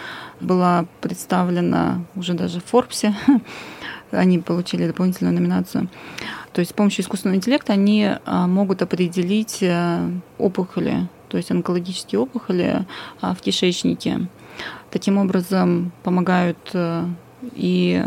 была 0.40 0.86
представлена 1.02 2.02
уже 2.16 2.32
даже 2.32 2.60
в 2.60 2.64
Форбсе 2.64 3.14
они 4.14 4.38
получили 4.38 4.87
дополнительную 4.87 5.35
номинацию. 5.35 5.88
То 6.52 6.61
есть 6.61 6.71
с 6.71 6.75
помощью 6.75 7.02
искусственного 7.02 7.37
интеллекта 7.37 7.73
они 7.73 8.11
а, 8.25 8.47
могут 8.47 8.80
определить 8.80 9.59
э, 9.61 10.09
опухоли, 10.38 11.09
то 11.28 11.37
есть 11.37 11.50
онкологические 11.50 12.21
опухоли 12.21 12.87
а, 13.21 13.35
в 13.35 13.40
кишечнике. 13.40 14.28
Таким 14.90 15.18
образом 15.18 15.90
помогают 16.04 16.59
э, 16.73 17.04
и 17.54 18.04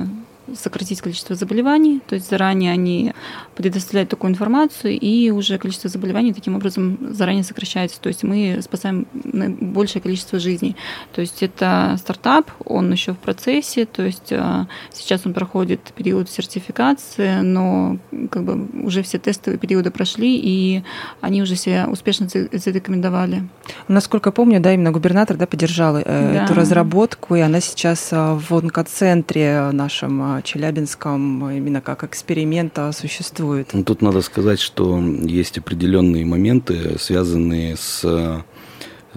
сократить 0.55 1.01
количество 1.01 1.35
заболеваний, 1.35 2.01
то 2.07 2.15
есть 2.15 2.29
заранее 2.29 2.71
они 2.71 3.13
предоставляют 3.57 4.09
такую 4.09 4.31
информацию, 4.31 4.97
и 4.99 5.31
уже 5.31 5.57
количество 5.57 5.89
заболеваний 5.89 6.31
таким 6.31 6.55
образом 6.55 6.97
заранее 7.09 7.43
сокращается, 7.43 7.99
то 7.99 8.07
есть 8.07 8.23
мы 8.23 8.59
спасаем 8.61 9.07
большее 9.13 10.01
количество 10.01 10.37
жизней. 10.37 10.75
То 11.13 11.21
есть 11.21 11.41
это 11.41 11.95
стартап, 11.97 12.51
он 12.63 12.91
еще 12.91 13.13
в 13.13 13.17
процессе, 13.17 13.85
то 13.85 14.03
есть 14.03 14.31
а, 14.31 14.67
сейчас 14.93 15.25
он 15.25 15.33
проходит 15.33 15.81
период 15.95 16.29
сертификации, 16.29 17.41
но 17.41 17.97
как 18.29 18.43
бы 18.43 18.85
уже 18.85 19.01
все 19.01 19.17
тестовые 19.17 19.57
периоды 19.57 19.89
прошли, 19.89 20.37
и 20.37 20.83
они 21.21 21.41
уже 21.41 21.55
себя 21.55 21.87
успешно 21.89 22.27
зарекомендовали. 22.29 23.43
Насколько 23.87 24.31
помню, 24.31 24.59
да, 24.59 24.73
именно 24.73 24.91
губернатор 24.91 25.35
да, 25.35 25.47
поддержал 25.47 25.97
э, 25.97 26.03
да. 26.03 26.43
эту 26.43 26.53
разработку, 26.53 27.35
и 27.35 27.39
она 27.39 27.59
сейчас 27.59 28.09
а, 28.11 28.35
в 28.35 28.53
онкоцентре 28.53 29.71
нашем 29.71 30.21
а, 30.21 30.41
Челябинском 30.43 31.49
именно 31.49 31.81
как 31.81 32.03
эксперимент 32.03 32.77
существует. 32.91 33.46
Ну, 33.73 33.83
тут 33.83 34.01
надо 34.01 34.21
сказать, 34.21 34.59
что 34.59 34.99
есть 34.99 35.57
определенные 35.57 36.25
моменты, 36.25 36.97
связанные 36.99 37.75
с 37.77 38.43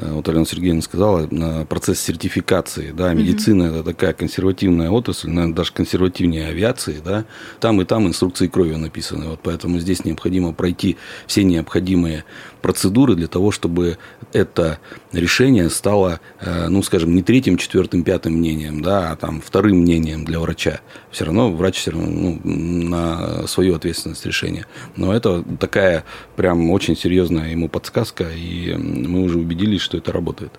Э, 0.01 0.13
вот 0.13 0.29
Алена 0.29 0.45
Сергеевна 0.45 0.83
сказала, 0.83 1.27
процесс 1.65 2.01
сертификации, 2.01 2.93
да, 2.93 3.13
медицина 3.13 3.65
mm-hmm. 3.65 3.81
это 3.81 3.85
такая 3.85 4.13
консервативная 4.13 4.91
отрасль, 4.91 5.29
наверное, 5.29 5.55
даже 5.55 5.73
консервативнее 5.73 6.47
авиации, 6.47 7.01
да, 7.05 7.25
там 7.61 7.81
и 7.81 7.85
там 7.85 8.07
инструкции 8.07 8.49
кровью 8.49 8.79
написаны, 8.79 9.29
вот 9.29 9.41
поэтому 9.43 9.79
здесь 9.79 10.05
необходимо 10.05 10.53
пройти 10.53 10.97
все 11.27 11.45
необходимые 11.45 12.25
процедуры 12.61 13.15
для 13.15 13.27
того, 13.27 13.51
чтобы 13.51 13.99
это 14.33 14.79
решение 15.13 15.71
стало, 15.71 16.21
э, 16.41 16.69
ну, 16.69 16.83
скажем, 16.83 17.15
не 17.15 17.23
третьим, 17.23 17.57
четвертым, 17.57 18.03
пятым 18.05 18.35
мнением, 18.35 18.83
да, 18.83 19.11
а 19.11 19.17
там 19.17 19.41
вторым 19.41 19.79
мнением 19.79 20.25
для 20.25 20.41
врача. 20.41 20.81
Все 21.11 21.25
равно 21.25 21.51
врач 21.51 21.79
все 21.79 21.91
равно 21.93 22.09
ну, 22.09 22.41
на 22.45 23.47
свою 23.47 23.75
ответственность 23.75 24.27
решения. 24.27 24.67
Но 24.97 25.15
это 25.15 25.45
такая 25.59 26.05
прям 26.37 26.71
очень 26.71 26.97
серьезная 26.97 27.51
ему 27.51 27.69
подсказка, 27.69 28.25
и 28.31 28.75
мы 28.75 29.23
уже 29.23 29.39
убедились, 29.39 29.81
что 29.81 29.97
это 29.97 30.13
работает. 30.13 30.53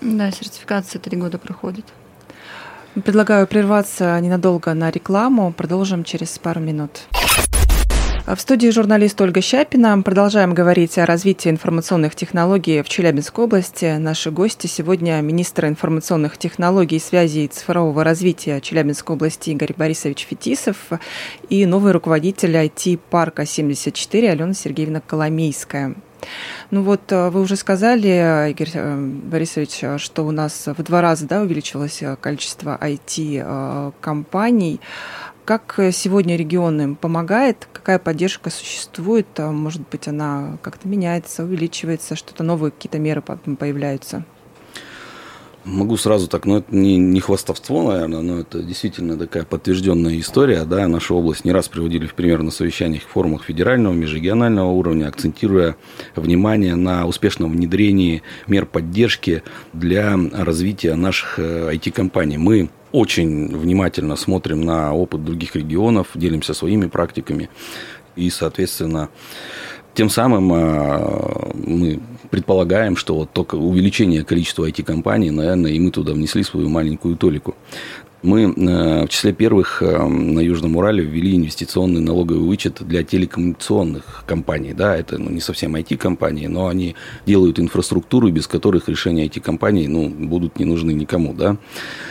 Да, 0.00 0.30
сертификация 0.30 1.00
три 1.00 1.16
года 1.16 1.38
проходит. 1.38 1.84
Предлагаю 2.94 3.46
прерваться 3.46 4.18
ненадолго 4.20 4.74
на 4.74 4.90
рекламу. 4.90 5.52
Продолжим 5.52 6.02
через 6.02 6.38
пару 6.38 6.60
минут. 6.60 7.02
В 8.36 8.38
студии 8.38 8.68
журналист 8.68 9.20
Ольга 9.20 9.40
Щапина. 9.40 10.00
Продолжаем 10.02 10.54
говорить 10.54 10.96
о 10.98 11.06
развитии 11.06 11.50
информационных 11.50 12.14
технологий 12.14 12.80
в 12.80 12.88
Челябинской 12.88 13.46
области. 13.46 13.96
Наши 13.96 14.30
гости 14.30 14.68
сегодня 14.68 15.20
министр 15.20 15.66
информационных 15.66 16.38
технологий, 16.38 17.00
связи 17.00 17.40
и 17.40 17.48
цифрового 17.48 18.04
развития 18.04 18.60
Челябинской 18.60 19.16
области 19.16 19.50
Игорь 19.50 19.74
Борисович 19.76 20.28
Фетисов 20.30 20.76
и 21.48 21.66
новый 21.66 21.90
руководитель 21.90 22.54
IT-парка 22.54 23.44
74 23.44 24.30
Алена 24.30 24.54
Сергеевна 24.54 25.00
Коломейская. 25.00 25.96
Ну 26.70 26.82
вот 26.82 27.10
э, 27.10 27.30
вы 27.30 27.40
уже 27.40 27.56
сказали, 27.56 28.50
Игорь 28.50 28.70
э, 28.74 28.96
Борисович, 28.96 30.00
что 30.00 30.24
у 30.24 30.30
нас 30.30 30.66
в 30.66 30.82
два 30.82 31.00
раза 31.00 31.26
да, 31.26 31.42
увеличилось 31.42 32.02
количество 32.20 32.78
IT-компаний. 32.80 34.80
Как 35.44 35.78
э, 35.78 35.90
сегодня 35.90 36.36
регион 36.36 36.80
им 36.80 36.96
помогает? 36.96 37.66
Какая 37.72 37.98
поддержка 37.98 38.50
существует? 38.50 39.26
Может 39.38 39.88
быть, 39.88 40.06
она 40.06 40.58
как-то 40.62 40.86
меняется, 40.86 41.44
увеличивается, 41.44 42.14
что-то 42.14 42.44
новые 42.44 42.70
какие-то 42.70 42.98
меры 42.98 43.22
появляются? 43.22 44.24
Могу 45.64 45.98
сразу 45.98 46.26
так, 46.26 46.46
но 46.46 46.58
это 46.58 46.74
не, 46.74 46.96
не 46.96 47.20
хвастовство, 47.20 47.92
наверное, 47.92 48.22
но 48.22 48.38
это 48.38 48.62
действительно 48.62 49.18
такая 49.18 49.44
подтвержденная 49.44 50.18
история. 50.18 50.64
Да, 50.64 50.88
нашу 50.88 51.16
область 51.16 51.44
не 51.44 51.52
раз 51.52 51.68
приводили 51.68 52.06
в 52.06 52.14
пример 52.14 52.42
на 52.42 52.50
совещаниях, 52.50 53.02
форумах 53.02 53.44
федерального, 53.44 53.92
межрегионального 53.92 54.70
уровня, 54.70 55.08
акцентируя 55.08 55.76
внимание 56.16 56.76
на 56.76 57.06
успешном 57.06 57.52
внедрении 57.52 58.22
мер 58.46 58.64
поддержки 58.64 59.42
для 59.74 60.18
развития 60.32 60.94
наших 60.94 61.38
IT-компаний. 61.38 62.36
Э, 62.36 62.38
Мы 62.38 62.70
очень 62.92 63.54
внимательно 63.54 64.16
смотрим 64.16 64.62
на 64.62 64.94
опыт 64.94 65.24
других 65.24 65.56
регионов, 65.56 66.08
делимся 66.14 66.54
своими 66.54 66.86
практиками 66.86 67.50
и, 68.16 68.30
соответственно, 68.30 69.10
тем 69.94 70.08
самым 70.08 70.52
а, 70.52 71.50
мы 71.54 72.00
предполагаем, 72.30 72.96
что 72.96 73.14
вот 73.14 73.32
только 73.32 73.56
увеличение 73.56 74.24
количества 74.24 74.68
IT-компаний, 74.68 75.30
наверное, 75.30 75.72
и 75.72 75.78
мы 75.78 75.90
туда 75.90 76.12
внесли 76.12 76.42
свою 76.42 76.68
маленькую 76.68 77.16
толику. 77.16 77.54
Мы 78.22 78.42
э, 78.42 79.06
в 79.06 79.08
числе 79.08 79.32
первых 79.32 79.82
э, 79.82 80.06
на 80.06 80.40
Южном 80.40 80.76
Урале 80.76 81.02
ввели 81.02 81.36
инвестиционный 81.36 82.00
налоговый 82.00 82.46
вычет 82.46 82.86
для 82.86 83.02
телекоммуникационных 83.02 84.24
компаний. 84.26 84.74
Да, 84.74 84.94
это 84.94 85.16
ну, 85.16 85.30
не 85.30 85.40
совсем 85.40 85.74
IT-компании, 85.74 86.46
но 86.46 86.68
они 86.68 86.96
делают 87.24 87.58
инфраструктуру, 87.58 88.30
без 88.30 88.46
которых 88.46 88.90
решения 88.90 89.26
IT-компаний 89.26 89.88
ну, 89.88 90.10
будут 90.10 90.58
не 90.58 90.66
нужны 90.66 90.92
никому. 90.92 91.32
Да. 91.32 91.56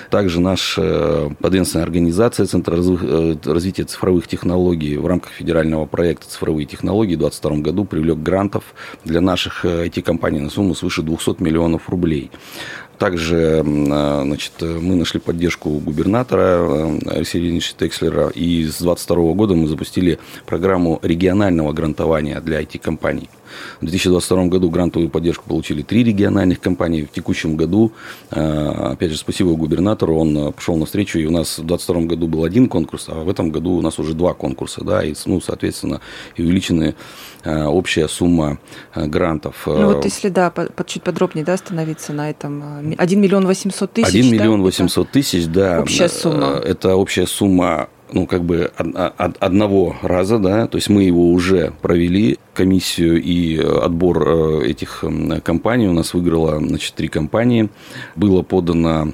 Также 0.09 0.39
наша 0.39 0.81
э, 0.81 1.29
подведомственная 1.39 1.85
организация 1.85 2.47
Центра 2.47 2.75
развития 2.75 3.83
цифровых 3.83 4.27
технологий 4.27 4.97
в 4.97 5.05
рамках 5.05 5.31
федерального 5.33 5.85
проекта 5.85 6.27
«Цифровые 6.27 6.65
технологии» 6.65 7.15
в 7.15 7.19
2022 7.19 7.57
году 7.61 7.85
привлек 7.85 8.17
грантов 8.17 8.63
для 9.05 9.21
наших 9.21 9.63
IT-компаний 9.63 10.08
на 10.39 10.49
сумму 10.49 10.75
свыше 10.75 11.01
200 11.01 11.41
миллионов 11.41 11.89
рублей. 11.89 12.31
Также 12.99 13.63
а, 13.65 14.23
значит, 14.25 14.51
мы 14.59 14.95
нашли 14.95 15.21
поддержку 15.21 15.69
губернатора 15.69 16.59
а, 16.59 16.99
Алексея 17.11 17.61
Текслера, 17.61 18.27
и 18.27 18.65
с 18.65 18.79
2022 18.79 19.33
года 19.33 19.55
мы 19.55 19.67
запустили 19.67 20.19
программу 20.45 20.99
регионального 21.01 21.71
грантования 21.71 22.41
для 22.41 22.61
IT-компаний. 22.61 23.29
В 23.81 23.85
2022 23.85 24.45
году 24.45 24.69
грантовую 24.69 25.09
поддержку 25.09 25.45
получили 25.47 25.81
три 25.81 26.03
региональных 26.03 26.59
компании. 26.59 27.03
В 27.03 27.11
текущем 27.11 27.55
году, 27.55 27.93
а, 28.31 28.91
опять 28.91 29.11
же, 29.11 29.17
спасибо 29.17 29.55
губернатору, 29.55 30.17
он 30.17 30.51
пошел 30.51 30.75
навстречу, 30.75 31.19
и 31.19 31.25
у 31.25 31.31
нас 31.31 31.57
в 31.57 31.65
2022 31.65 32.01
году 32.01 32.27
был 32.27 32.43
один 32.43 32.67
конкурс, 32.67 33.05
а 33.07 33.23
в 33.23 33.29
этом 33.29 33.49
году 33.49 33.71
у 33.71 33.81
нас 33.81 33.97
уже 33.97 34.13
два 34.13 34.33
конкурса, 34.33 34.83
да, 34.83 35.05
и, 35.05 35.13
ну, 35.25 35.39
соответственно, 35.39 36.01
и 36.35 36.43
увеличены 36.43 36.95
общая 37.45 38.09
сумма 38.09 38.59
грантов. 38.93 39.63
Ну 39.65 39.93
вот 39.93 40.03
если, 40.03 40.27
да, 40.27 40.49
под, 40.49 40.85
чуть 40.85 41.03
подробнее, 41.03 41.45
да, 41.45 41.53
остановиться 41.53 42.11
на 42.11 42.29
этом 42.29 42.88
1 42.97 43.21
миллион 43.21 43.45
800 43.45 43.93
тысяч. 43.93 44.09
1 44.09 44.31
миллион 44.31 44.61
800 44.61 45.09
тысяч, 45.09 45.45
да. 45.47 45.81
Общая 45.81 46.09
сумма. 46.09 46.61
Это 46.63 46.95
общая 46.95 47.27
сумма 47.27 47.89
ну, 48.11 48.25
как 48.25 48.43
бы 48.43 48.71
одного 48.75 49.95
раза, 50.01 50.39
да, 50.39 50.67
то 50.67 50.77
есть 50.77 50.89
мы 50.89 51.03
его 51.03 51.29
уже 51.29 51.73
провели, 51.81 52.37
комиссию 52.53 53.21
и 53.21 53.57
отбор 53.57 54.27
э, 54.27 54.67
этих 54.67 55.03
компаний. 55.43 55.87
У 55.87 55.93
нас 55.93 56.13
выиграло, 56.13 56.59
значит, 56.59 56.93
три 56.95 57.07
компании. 57.07 57.69
Было 58.15 58.41
подано 58.41 59.13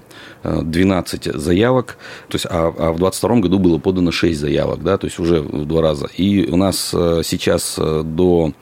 12 0.64 1.28
э, 1.28 1.38
заявок, 1.38 1.98
то 2.30 2.36
есть, 2.36 2.46
а, 2.50 2.68
а 2.68 2.92
в 2.92 2.98
2022 2.98 3.36
году 3.38 3.60
было 3.60 3.78
подано 3.78 4.12
6 4.12 4.40
заявок, 4.40 4.84
да, 4.84 4.98
то 4.98 5.06
есть 5.06 5.20
уже 5.20 5.42
в 5.42 5.66
два 5.66 5.82
раза. 5.82 6.08
И 6.18 6.50
у 6.50 6.56
нас 6.56 6.92
э, 6.94 7.22
сейчас 7.24 7.78
до 7.78 8.54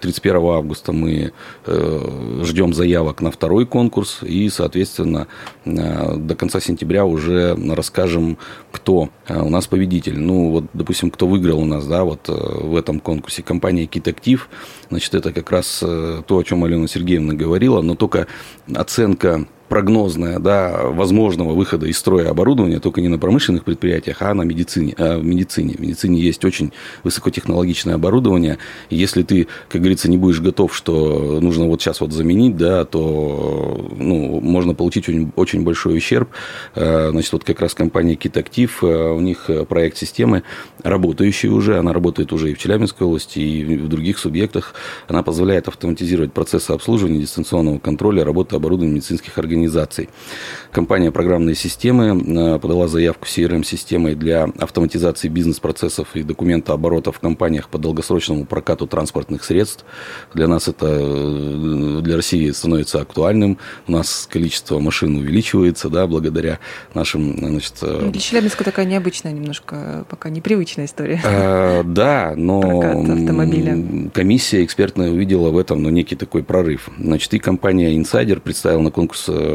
31 0.00 0.36
августа 0.36 0.92
мы 0.92 1.32
э, 1.66 2.40
ждем 2.42 2.74
заявок 2.74 3.20
на 3.20 3.30
второй 3.30 3.66
конкурс 3.66 4.20
и, 4.22 4.48
соответственно, 4.48 5.28
э, 5.64 6.16
до 6.16 6.34
конца 6.34 6.60
сентября 6.60 7.04
уже 7.04 7.56
расскажем, 7.72 8.38
кто 8.72 9.10
э, 9.28 9.40
у 9.40 9.48
нас 9.48 9.66
победитель. 9.66 10.18
Ну, 10.18 10.50
вот, 10.50 10.64
допустим, 10.72 11.10
кто 11.10 11.26
выиграл 11.26 11.60
у 11.60 11.64
нас, 11.64 11.86
да, 11.86 12.04
вот 12.04 12.28
в 12.28 12.76
этом 12.76 13.00
конкурсе. 13.00 13.42
Компания 13.42 13.86
Китактив, 13.86 14.48
значит, 14.88 15.14
это 15.14 15.32
как 15.32 15.50
раз 15.50 15.78
то, 15.80 16.24
о 16.28 16.42
чем 16.42 16.64
Алена 16.64 16.86
Сергеевна 16.88 17.34
говорила, 17.34 17.82
но 17.82 17.94
только 17.94 18.26
оценка 18.74 19.46
прогнозная, 19.70 20.40
да, 20.40 20.82
возможного 20.82 21.52
выхода 21.52 21.86
из 21.86 21.96
строя 21.96 22.28
оборудования 22.30 22.80
только 22.80 23.00
не 23.00 23.06
на 23.06 23.20
промышленных 23.20 23.64
предприятиях, 23.64 24.16
а 24.20 24.34
на 24.34 24.42
медицине. 24.42 24.94
А 24.98 25.16
в 25.16 25.24
медицине. 25.24 25.74
В 25.74 25.80
медицине 25.80 26.20
есть 26.20 26.44
очень 26.44 26.72
высокотехнологичное 27.04 27.94
оборудование. 27.94 28.58
Если 28.90 29.22
ты, 29.22 29.46
как 29.68 29.80
говорится, 29.80 30.10
не 30.10 30.18
будешь 30.18 30.40
готов, 30.40 30.74
что 30.74 31.38
нужно 31.40 31.66
вот 31.66 31.80
сейчас 31.80 32.00
вот 32.00 32.12
заменить, 32.12 32.56
да, 32.56 32.84
то 32.84 33.88
ну, 33.96 34.40
можно 34.40 34.74
получить 34.74 35.08
очень, 35.08 35.30
очень 35.36 35.62
большой 35.62 35.98
ущерб. 35.98 36.30
А, 36.74 37.10
значит, 37.12 37.32
вот 37.32 37.44
как 37.44 37.60
раз 37.60 37.72
компания 37.72 38.16
Китактив, 38.16 38.80
а, 38.82 39.14
у 39.14 39.20
них 39.20 39.48
проект 39.68 39.96
системы, 39.96 40.42
работающий 40.82 41.48
уже, 41.48 41.78
она 41.78 41.92
работает 41.92 42.32
уже 42.32 42.50
и 42.50 42.54
в 42.54 42.58
Челябинской 42.58 43.06
области, 43.06 43.38
и 43.38 43.76
в 43.76 43.86
других 43.86 44.18
субъектах. 44.18 44.74
Она 45.06 45.22
позволяет 45.22 45.68
автоматизировать 45.68 46.32
процессы 46.32 46.72
обслуживания, 46.72 47.20
дистанционного 47.20 47.78
контроля, 47.78 48.24
работы 48.24 48.56
оборудования 48.56 48.94
медицинских 48.94 49.38
организаций 49.38 49.59
организаций. 49.60 50.08
Компания 50.72 51.10
«Программные 51.10 51.56
системы» 51.56 52.58
подала 52.60 52.86
заявку 52.86 53.26
CRM-системой 53.26 54.14
для 54.14 54.44
автоматизации 54.58 55.28
бизнес-процессов 55.28 56.08
и 56.14 56.22
документооборота 56.22 57.10
в 57.10 57.18
компаниях 57.18 57.68
по 57.68 57.78
долгосрочному 57.78 58.44
прокату 58.46 58.86
транспортных 58.86 59.44
средств. 59.44 59.84
Для 60.32 60.46
нас 60.46 60.68
это, 60.68 62.00
для 62.02 62.16
России 62.16 62.50
становится 62.52 63.00
актуальным. 63.00 63.58
У 63.88 63.92
нас 63.92 64.28
количество 64.30 64.78
машин 64.78 65.16
увеличивается, 65.16 65.88
да, 65.88 66.06
благодаря 66.06 66.60
нашим, 66.94 67.36
значит... 67.36 67.74
Для 67.80 68.20
Челябинска 68.20 68.62
такая 68.62 68.86
необычная 68.86 69.32
немножко, 69.32 70.04
пока 70.08 70.30
непривычная 70.30 70.84
история. 70.84 71.20
Э, 71.24 71.82
да, 71.84 72.34
но 72.36 74.10
комиссия 74.14 74.64
экспертная 74.64 75.10
увидела 75.10 75.50
в 75.50 75.58
этом 75.58 75.82
ну, 75.82 75.90
некий 75.90 76.14
такой 76.14 76.44
прорыв. 76.44 76.88
Значит, 76.96 77.34
и 77.34 77.38
компания 77.40 77.96
Insider 77.96 78.38
представила 78.38 78.82
на 78.82 78.90
конкурс 78.92 79.26
э, 79.28 79.49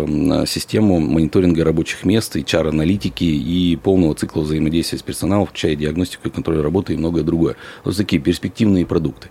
систему 0.48 1.00
мониторинга 1.00 1.64
рабочих 1.64 2.04
мест, 2.04 2.36
HR-аналитики 2.36 3.24
и 3.24 3.75
полного 3.75 4.16
цикла 4.16 4.42
взаимодействия 4.42 5.00
с 5.00 5.02
персоналом, 5.02 5.46
включая 5.46 5.75
диагностику 5.75 6.28
и 6.28 6.32
контроль 6.32 6.62
работы 6.62 6.94
и 6.94 6.98
многое 6.98 7.24
другое. 7.24 7.56
Вот 7.84 7.96
такие 7.96 8.22
перспективные 8.22 8.86
продукты. 8.86 9.30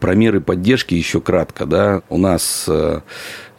Про 0.00 0.14
меры 0.14 0.40
поддержки 0.40 0.94
еще 0.94 1.20
кратко. 1.20 1.66
Да? 1.66 2.02
У 2.08 2.18
нас 2.18 2.66
э, 2.68 3.00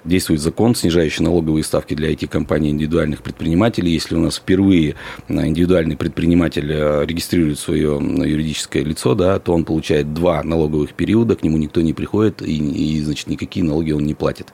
действует 0.05 0.41
закон, 0.41 0.75
снижающий 0.75 1.23
налоговые 1.23 1.63
ставки 1.63 1.93
для 1.93 2.11
IT-компаний 2.11 2.69
индивидуальных 2.69 3.21
предпринимателей. 3.21 3.91
Если 3.91 4.15
у 4.15 4.19
нас 4.19 4.37
впервые 4.37 4.95
индивидуальный 5.27 5.97
предприниматель 5.97 6.71
э, 6.71 7.05
регистрирует 7.05 7.59
свое 7.59 7.99
юридическое 8.01 8.83
лицо, 8.83 9.15
да, 9.15 9.39
то 9.39 9.53
он 9.53 9.65
получает 9.65 10.13
два 10.13 10.43
налоговых 10.43 10.93
периода, 10.93 11.35
к 11.35 11.43
нему 11.43 11.57
никто 11.57 11.81
не 11.81 11.93
приходит, 11.93 12.41
и, 12.41 12.55
и 12.57 13.01
значит, 13.01 13.27
никакие 13.27 13.65
налоги 13.65 13.91
он 13.91 14.05
не 14.05 14.13
платит. 14.13 14.47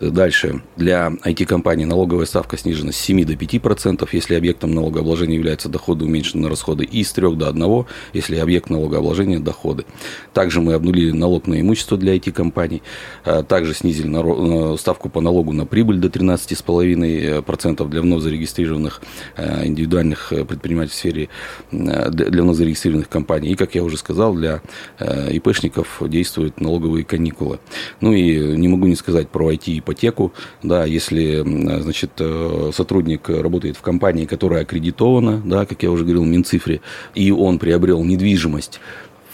Дальше. 0.00 0.60
Для 0.76 1.08
IT-компаний 1.24 1.86
налоговая 1.86 2.26
ставка 2.26 2.58
снижена 2.58 2.92
с 2.92 2.96
7 2.96 3.24
до 3.24 3.32
5%, 3.32 4.06
если 4.12 4.34
объектом 4.34 4.74
налогообложения 4.74 5.36
являются 5.36 5.70
доходы, 5.70 6.04
уменьшены 6.04 6.42
на 6.42 6.48
расходы, 6.50 6.84
и 6.84 7.02
с 7.02 7.12
3 7.12 7.34
до 7.34 7.48
1, 7.48 7.86
если 8.12 8.36
объект 8.36 8.68
налогообложения– 8.68 9.40
доходы. 9.40 9.86
Также 10.34 10.60
мы 10.60 10.74
обнулили 10.74 11.12
налог 11.12 11.46
на 11.46 11.58
имущество 11.60 11.96
для 11.96 12.14
IT-компаний. 12.14 12.82
А, 13.24 13.42
также 13.42 13.72
снизили 13.72 14.74
э, 14.74 14.76
ставку 14.76 15.08
по 15.08 15.22
налогу 15.22 15.52
на 15.52 15.64
прибыль 15.64 15.98
до 15.98 16.08
13,5% 16.08 17.88
для 17.88 18.02
вновь 18.02 18.22
зарегистрированных 18.22 19.00
э, 19.36 19.66
индивидуальных 19.66 20.32
э, 20.32 20.44
предпринимателей 20.44 20.92
в 20.92 20.94
сфере 20.94 21.28
для 21.70 22.42
вновь 22.42 22.56
зарегистрированных 22.56 23.08
компаний. 23.08 23.50
И, 23.50 23.54
как 23.54 23.74
я 23.74 23.82
уже 23.82 23.96
сказал, 23.96 24.34
для 24.34 24.60
ИПшников 24.98 26.02
действуют 26.02 26.60
налоговые 26.60 27.04
каникулы. 27.04 27.58
Ну 28.00 28.12
и 28.12 28.56
не 28.56 28.68
могу 28.68 28.86
не 28.86 28.96
сказать 28.96 29.28
про 29.28 29.52
IT 29.52 29.85
ипотеку, 29.86 30.32
да, 30.62 30.84
если, 30.84 31.42
значит, 31.80 32.10
э, 32.18 32.70
сотрудник 32.74 33.28
работает 33.28 33.76
в 33.76 33.82
компании, 33.82 34.24
которая 34.24 34.62
аккредитована, 34.62 35.40
да, 35.44 35.64
как 35.64 35.82
я 35.82 35.90
уже 35.90 36.04
говорил, 36.04 36.24
в 36.24 36.26
Минцифре, 36.26 36.80
и 37.14 37.30
он 37.30 37.58
приобрел 37.58 38.02
недвижимость 38.02 38.80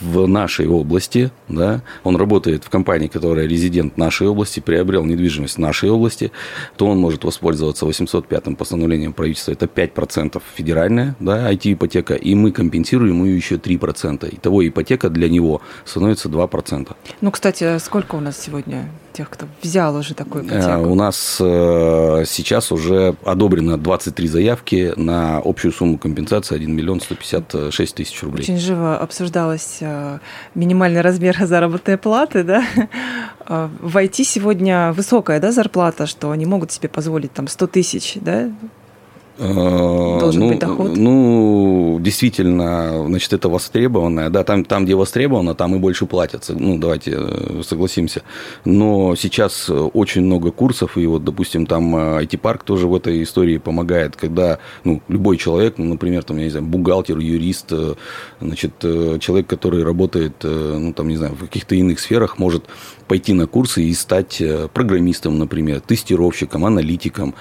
в 0.02 0.26
нашей 0.26 0.66
области, 0.66 1.30
да, 1.49 1.82
он 2.04 2.16
работает 2.16 2.64
в 2.64 2.71
компании, 2.71 3.09
которая 3.09 3.47
резидент 3.47 3.97
нашей 3.97 4.26
области, 4.26 4.61
приобрел 4.61 5.04
недвижимость 5.04 5.56
в 5.56 5.59
нашей 5.59 5.90
области, 5.90 6.32
то 6.76 6.87
он 6.87 6.99
может 6.99 7.25
воспользоваться 7.25 7.87
805-м 7.87 8.56
постановлением 8.56 9.12
правительства, 9.12 9.52
это 9.52 9.66
5% 9.66 10.42
федеральная, 10.54 11.16
да, 11.21 11.50
IT-ипотека, 11.52 12.14
и 12.14 12.35
мы 12.35 12.52
компенсируем 12.52 13.25
ее 13.25 13.37
еще 13.37 13.56
3%. 13.56 14.28
Итого 14.35 14.66
ипотека 14.66 15.09
для 15.09 15.28
него 15.28 15.62
становится 15.85 16.28
2%. 16.28 16.94
Ну, 17.21 17.30
кстати, 17.30 17.78
сколько 17.78 18.16
у 18.16 18.21
нас 18.21 18.38
сегодня 18.38 18.88
тех, 19.12 19.28
кто 19.30 19.47
взял 19.62 19.94
уже 19.97 20.14
такую 20.14 20.44
ипотеку? 20.44 20.71
Э, 20.71 20.87
у 20.87 20.94
нас 20.94 21.37
э, 21.40 22.25
сейчас 22.26 22.73
уже 22.73 23.14
одобрено 23.25 23.76
23 23.76 24.28
заявки 24.28 24.92
на 24.97 25.38
общую 25.38 25.73
сумму 25.73 25.99
компенсации 25.99 26.56
1 26.56 26.75
миллион 26.75 27.00
156 27.00 27.94
тысяч 27.94 28.23
рублей. 28.23 28.42
Очень 28.42 28.59
живо 28.59 28.99
обсуждалось 28.99 29.78
э, 29.80 29.91
минимальный 30.54 31.00
размер 31.00 31.37
заработной 31.46 31.99
платы, 31.99 32.44
да? 32.44 32.64
В 33.49 33.96
IT 33.96 34.25
сегодня 34.25 34.92
высокая 34.92 35.40
да, 35.40 35.52
зарплата, 35.52 36.06
что 36.06 36.30
они 36.30 36.46
могут 36.46 36.72
себе 36.72 36.88
позволить 36.88 37.32
там 37.32 37.49
100 37.49 37.66
тысяч, 37.66 38.14
да? 38.20 38.50
Должен 39.42 40.40
ну, 40.40 40.49
быть 40.50 40.58
доход? 40.58 40.96
Ну, 40.96 41.99
действительно, 42.00 43.04
значит, 43.06 43.32
это 43.32 43.49
востребованное. 43.49 44.30
Да, 44.30 44.44
там, 44.44 44.64
там, 44.64 44.84
где 44.84 44.94
востребовано, 44.94 45.54
там 45.54 45.75
и 45.75 45.78
больше 45.78 46.06
платятся. 46.06 46.54
Ну, 46.54 46.78
давайте 46.78 47.16
э, 47.16 47.62
согласимся. 47.64 48.22
Но 48.64 49.16
сейчас 49.16 49.68
очень 49.70 50.22
много 50.22 50.52
курсов, 50.52 50.96
и 50.96 51.06
вот, 51.06 51.25
допустим, 51.25 51.66
там 51.66 51.96
IT-парк 51.96 52.62
э, 52.62 52.66
тоже 52.66 52.87
в 52.87 52.94
этой 52.94 53.22
истории 53.22 53.58
помогает, 53.58 54.14
когда 54.14 54.58
ну, 54.84 55.02
любой 55.08 55.37
человек, 55.38 55.75
ну, 55.78 55.87
например, 55.87 56.22
там, 56.22 56.37
я 56.38 56.44
не 56.44 56.50
знаю, 56.50 56.66
бухгалтер, 56.66 57.18
юрист, 57.18 57.72
э, 57.72 57.94
значит, 58.40 58.75
человек, 58.78 59.46
который 59.49 59.82
работает, 59.82 60.34
ну, 60.42 60.92
там, 60.92 61.08
не 61.08 61.16
знаю, 61.16 61.34
в 61.34 61.40
каких-то 61.40 61.75
иных 61.75 61.99
сферах, 61.99 62.38
может 62.38 62.64
пойти 63.08 63.32
на 63.32 63.46
курсы 63.46 63.82
и 63.82 63.92
стать 63.92 64.42
программистом, 64.72 65.38
например, 65.38 65.80
тестировщиком, 65.80 66.64
аналитиком, 66.64 67.34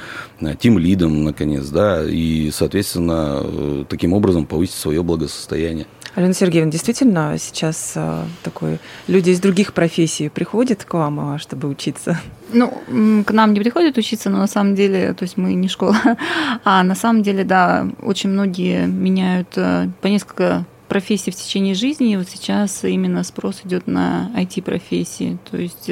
тим-лидом, 0.60 1.24
наконец, 1.24 1.67
да, 1.67 1.91
и, 2.00 2.52
соответственно, 2.52 3.42
э, 3.44 3.86
таким 3.90 4.14
образом 4.14 4.46
повысить 4.46 4.75
свое 4.75 5.04
благосостояние. 5.04 5.86
Алена 6.14 6.34
Сергеевна, 6.34 6.72
действительно 6.72 7.38
сейчас 7.40 7.94
э, 7.96 8.24
такой 8.44 8.80
люди 9.08 9.30
из 9.30 9.40
других 9.40 9.74
профессий 9.74 10.27
приходят 10.27 10.84
к 10.84 10.94
вам, 10.94 11.20
а, 11.20 11.40
чтобы 11.40 11.70
учиться? 11.70 12.20
Ну, 12.51 13.24
к 13.25 13.32
нам 13.32 13.54
не 13.54 13.62
приходят 13.62 13.98
учиться, 13.98 14.30
но 14.30 14.40
на 14.40 14.48
самом 14.48 14.75
деле, 14.75 15.14
то 15.14 15.24
есть 15.24 15.38
мы 15.38 15.54
не 15.54 15.70
школа, 15.70 15.96
а 16.66 16.84
на 16.84 16.96
самом 16.96 17.24
деле, 17.24 17.46
да, 17.46 17.88
очень 18.01 18.30
многие 18.30 18.88
меняют 18.88 19.54
э, 19.56 19.88
по 20.01 20.08
несколько 20.08 20.66
профессий 20.92 21.32
в 21.32 21.36
течение 21.36 21.74
жизни, 21.74 22.12
и 22.12 22.18
вот 22.18 22.27
сейчас 22.27 22.84
именно 22.84 23.24
спрос 23.24 23.62
идет 23.64 23.88
на 23.88 24.30
IT-профессии, 24.36 25.38
то 25.50 25.56
есть 25.56 25.90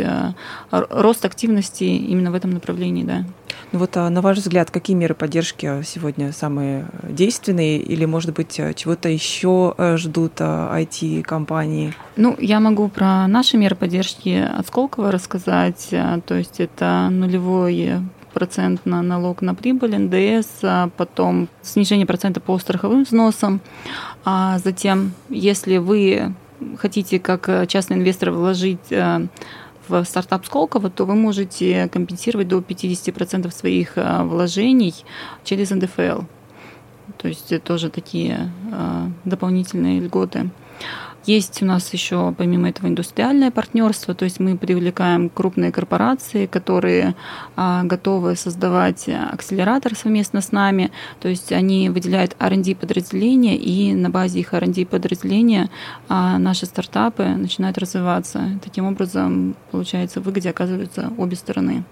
рост 0.72 1.24
активности 1.24 1.86
именно 1.86 2.32
в 2.32 2.36
этом 2.36 2.52
направлении, 2.52 3.06
да. 3.06 3.24
Ну 3.72 3.80
вот, 3.80 3.96
а 3.96 4.10
на 4.10 4.22
ваш 4.22 4.40
взгляд, 4.40 4.72
какие 4.72 4.98
меры 4.98 5.16
поддержки 5.16 5.84
сегодня 5.86 6.34
самые 6.34 6.88
действенные, 7.04 7.78
или, 7.78 8.04
может 8.04 8.34
быть, 8.34 8.60
чего-то 8.76 9.08
еще 9.08 9.74
э, 9.78 9.96
ждут 9.96 10.42
IT-компании? 10.42 11.94
Ну, 12.18 12.36
я 12.38 12.60
могу 12.60 12.90
про 12.90 13.26
наши 13.28 13.56
меры 13.56 13.78
поддержки 13.78 14.46
от 14.60 14.68
Сколково 14.68 15.12
рассказать. 15.12 15.88
Э, 15.92 16.20
то 16.26 16.36
есть 16.36 16.60
это 16.60 17.08
нулевой 17.10 18.02
процент 18.34 18.86
на 18.86 19.02
налог 19.02 19.42
на 19.42 19.56
прибыль, 19.56 19.98
НДС, 19.98 20.60
а 20.64 20.90
потом 20.98 21.48
снижение 21.62 22.06
процента 22.06 22.40
по 22.40 22.58
страховым 22.60 23.04
взносам. 23.04 23.62
А 24.26 24.60
затем, 24.60 25.14
если 25.30 25.78
вы 25.78 26.34
хотите 26.78 27.20
как 27.20 27.68
частный 27.68 27.98
инвестор 27.98 28.32
вложить 28.32 28.92
э, 28.92 29.28
в 29.88 30.04
стартап 30.04 30.46
Сколково, 30.46 30.90
то 30.90 31.06
вы 31.06 31.16
можете 31.16 31.90
компенсировать 31.90 32.48
до 32.48 32.60
50% 32.60 33.52
своих 33.52 33.98
э, 33.98 34.24
вложений 34.24 34.96
через 35.44 35.72
НДФЛ. 35.72 36.22
То 37.18 37.28
есть 37.28 37.64
тоже 37.64 37.90
такие 37.90 38.52
э, 38.72 39.08
дополнительные 39.26 40.00
льготы. 40.00 40.50
Есть 41.30 41.62
у 41.62 41.66
нас 41.68 41.94
еще 41.94 42.34
помимо 42.36 42.70
этого 42.70 42.88
индустриальное 42.88 43.52
партнерство, 43.52 44.16
то 44.16 44.26
есть 44.26 44.40
мы 44.40 44.58
привлекаем 44.58 45.30
крупные 45.30 45.72
корпорации, 45.72 46.48
которые 46.48 47.14
а, 47.56 47.84
готовы 47.84 48.36
создавать 48.36 49.08
акселератор 49.08 49.94
совместно 49.94 50.42
с 50.42 50.52
нами, 50.52 50.90
то 51.20 51.28
есть 51.28 51.52
они 51.52 51.92
выделяют 51.92 52.36
R&D 52.40 52.74
подразделения, 52.74 53.56
и 53.56 53.94
на 53.94 54.10
базе 54.10 54.40
их 54.40 54.56
R&D 54.56 54.88
подразделения 54.88 55.70
а, 56.08 56.40
наши 56.40 56.66
стартапы 56.66 57.26
начинают 57.26 57.78
развиваться. 57.78 58.60
Таким 58.64 58.86
образом, 58.88 59.56
получается, 59.70 60.22
в 60.22 60.24
выгоде 60.24 60.50
оказываются 60.50 61.14
обе 61.16 61.36
стороны. 61.36 61.84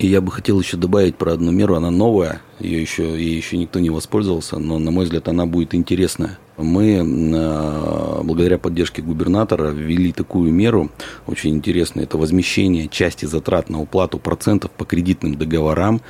И 0.00 0.08
я 0.08 0.20
бы 0.20 0.32
хотел 0.32 0.58
еще 0.58 0.76
добавить 0.76 1.14
про 1.14 1.34
одну 1.34 1.52
меру, 1.52 1.76
она 1.76 1.92
новая, 1.92 2.42
ее 2.58 2.80
еще, 2.80 3.04
ей 3.04 3.36
еще 3.36 3.56
никто 3.56 3.78
не 3.78 3.90
воспользовался, 3.90 4.58
но, 4.58 4.80
на 4.80 4.90
мой 4.90 5.04
взгляд, 5.04 5.28
она 5.28 5.46
будет 5.46 5.76
интересная. 5.76 6.40
Мы, 6.62 7.02
а, 7.34 8.22
благодаря 8.22 8.58
поддержке 8.58 9.02
губернатора, 9.02 9.70
ввели 9.70 10.12
такую 10.12 10.52
меру, 10.52 10.90
очень 11.26 11.50
интересную, 11.50 12.06
это 12.06 12.18
возмещение 12.18 12.88
части 12.88 13.26
затрат 13.26 13.68
на 13.68 13.80
уплату 13.80 14.18
процентов 14.18 14.70
по 14.70 14.84
кредитным 14.84 15.34
договорам, 15.34 16.00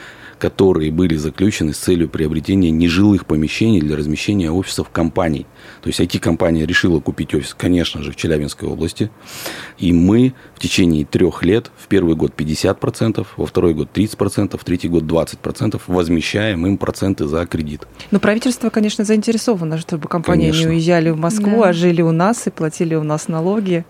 которые 0.43 0.91
были 0.91 1.15
заключены 1.15 1.73
с 1.73 1.77
целью 1.77 2.09
приобретения 2.09 2.73
нежилых 2.73 3.27
помещений 3.27 3.81
для 3.81 3.97
размещения 3.97 4.51
офисов 4.51 4.89
компаний. 4.91 5.47
То 5.83 5.89
есть 5.89 6.01
IT-компания 6.01 6.67
решила 6.67 6.99
купить 6.99 7.33
офис, 7.33 7.55
конечно 7.55 8.03
же, 8.03 8.11
в 8.11 8.17
Челябинской 8.17 8.69
области. 8.69 9.09
И 9.79 9.93
мы 9.93 10.35
в 10.57 10.59
течение 10.59 11.05
трех 11.05 11.45
лет, 11.45 11.71
в 11.77 11.87
первый 11.87 12.17
год 12.17 12.33
50%, 12.37 13.25
во 13.37 13.47
второй 13.47 13.73
год 13.73 13.91
30%, 13.95 14.59
в 14.59 14.65
третий 14.65 14.89
год 14.89 15.05
20% 15.05 15.81
возмещаем 15.87 16.67
им 16.67 16.77
проценты 16.77 17.29
за 17.29 17.47
кредит. 17.47 17.87
Но 18.11 18.19
правительство, 18.19 18.69
конечно, 18.69 19.05
заинтересовано, 19.05 19.79
чтобы 19.79 20.09
компании 20.09 20.51
конечно. 20.51 20.71
не 20.71 20.75
уезжали 20.75 21.11
в 21.11 21.19
Москву, 21.19 21.63
да. 21.63 21.69
а 21.69 21.73
жили 21.73 22.03
у 22.03 22.11
нас 22.11 22.49
и 22.49 22.51
платили 22.51 22.97
у 22.97 23.05
нас 23.05 23.29
налоги. 23.29 23.85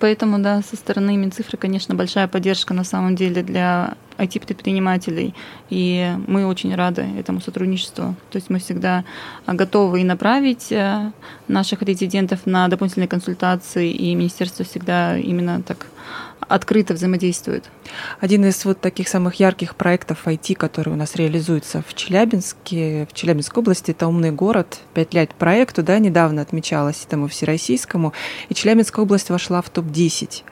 Поэтому, 0.00 0.38
да, 0.38 0.62
со 0.62 0.76
стороны 0.76 1.16
Минцифры, 1.16 1.58
конечно, 1.58 1.94
большая 1.94 2.28
поддержка 2.28 2.74
на 2.74 2.84
самом 2.84 3.16
деле 3.16 3.42
для 3.42 3.94
IT-предпринимателей, 4.18 5.34
и 5.70 6.14
мы 6.26 6.46
очень 6.46 6.74
рады 6.74 7.06
этому 7.18 7.40
сотрудничеству. 7.40 8.14
То 8.30 8.36
есть 8.36 8.50
мы 8.50 8.58
всегда 8.58 9.04
готовы 9.46 10.00
и 10.00 10.04
направить 10.04 10.72
э, 10.72 11.12
наших 11.48 11.82
резидентов 11.82 12.46
на 12.46 12.68
дополнительные 12.68 13.08
консультации, 13.08 13.90
и 13.90 14.14
министерство 14.14 14.64
всегда 14.64 15.18
именно 15.18 15.62
так 15.62 15.86
открыто 16.48 16.94
взаимодействует. 16.94 17.64
Один 18.20 18.44
из 18.44 18.64
вот 18.64 18.80
таких 18.80 19.08
самых 19.08 19.34
ярких 19.36 19.76
проектов 19.76 20.26
IT, 20.26 20.54
который 20.54 20.92
у 20.92 20.96
нас 20.96 21.16
реализуется 21.16 21.82
в 21.86 21.94
Челябинске, 21.94 23.06
в 23.10 23.14
Челябинской 23.14 23.62
области, 23.62 23.90
это 23.90 24.06
«Умный 24.06 24.30
город». 24.30 24.80
Пять 24.94 25.14
лет 25.14 25.34
проекту, 25.34 25.82
да, 25.82 25.98
недавно 25.98 26.42
отмечалось 26.42 27.04
этому 27.04 27.28
всероссийскому, 27.28 28.12
и 28.48 28.54
Челябинская 28.54 29.02
область 29.02 29.30
вошла 29.30 29.62
в 29.62 29.70
топ-10. 29.70 30.42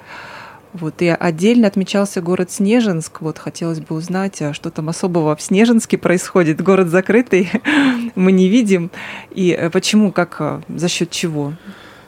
Вот, 0.75 1.03
и 1.03 1.07
отдельно 1.09 1.69
отмечался 1.69 2.21
город 2.21 2.51
Снежинск. 2.51 3.21
Вот 3.21 3.39
хотелось 3.39 3.79
бы 3.79 3.95
узнать, 3.95 4.43
а 4.43 4.53
что 4.53 4.71
там 4.71 4.89
особого 4.89 5.37
в 5.37 5.41
Снежинске 5.41 5.99
происходит. 5.99 6.61
Город 6.61 6.89
закрытый, 6.89 7.49
мы 8.17 8.33
не 8.33 8.49
видим. 8.49 8.91
И 9.31 9.53
э, 9.53 9.71
почему, 9.71 10.11
как, 10.11 10.37
э, 10.41 10.63
за 10.69 10.89
счет 10.89 11.11
чего? 11.11 11.53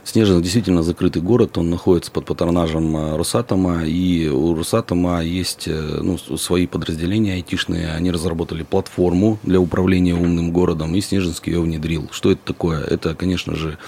Снежинск 0.06 0.40
действительно 0.40 0.84
закрытый 0.84 1.20
город, 1.20 1.58
он 1.58 1.68
находится 1.68 2.12
под 2.12 2.26
патронажем 2.26 2.96
э, 2.96 3.16
Росатома, 3.16 3.84
и 3.84 4.28
у 4.28 4.54
Росатома 4.54 5.20
есть 5.20 5.66
э, 5.66 5.98
ну, 6.00 6.16
свои 6.16 6.68
подразделения 6.68 7.34
айтишные, 7.34 7.92
они 7.92 8.12
разработали 8.12 8.62
платформу 8.62 9.40
для 9.42 9.58
управления 9.58 10.14
умным 10.14 10.52
городом, 10.52 10.94
и 10.94 11.00
Снежинск 11.00 11.48
ее 11.48 11.60
внедрил. 11.60 12.08
Что 12.12 12.30
это 12.30 12.40
такое? 12.44 12.84
Это, 12.84 13.16
конечно 13.16 13.56
же, 13.56 13.78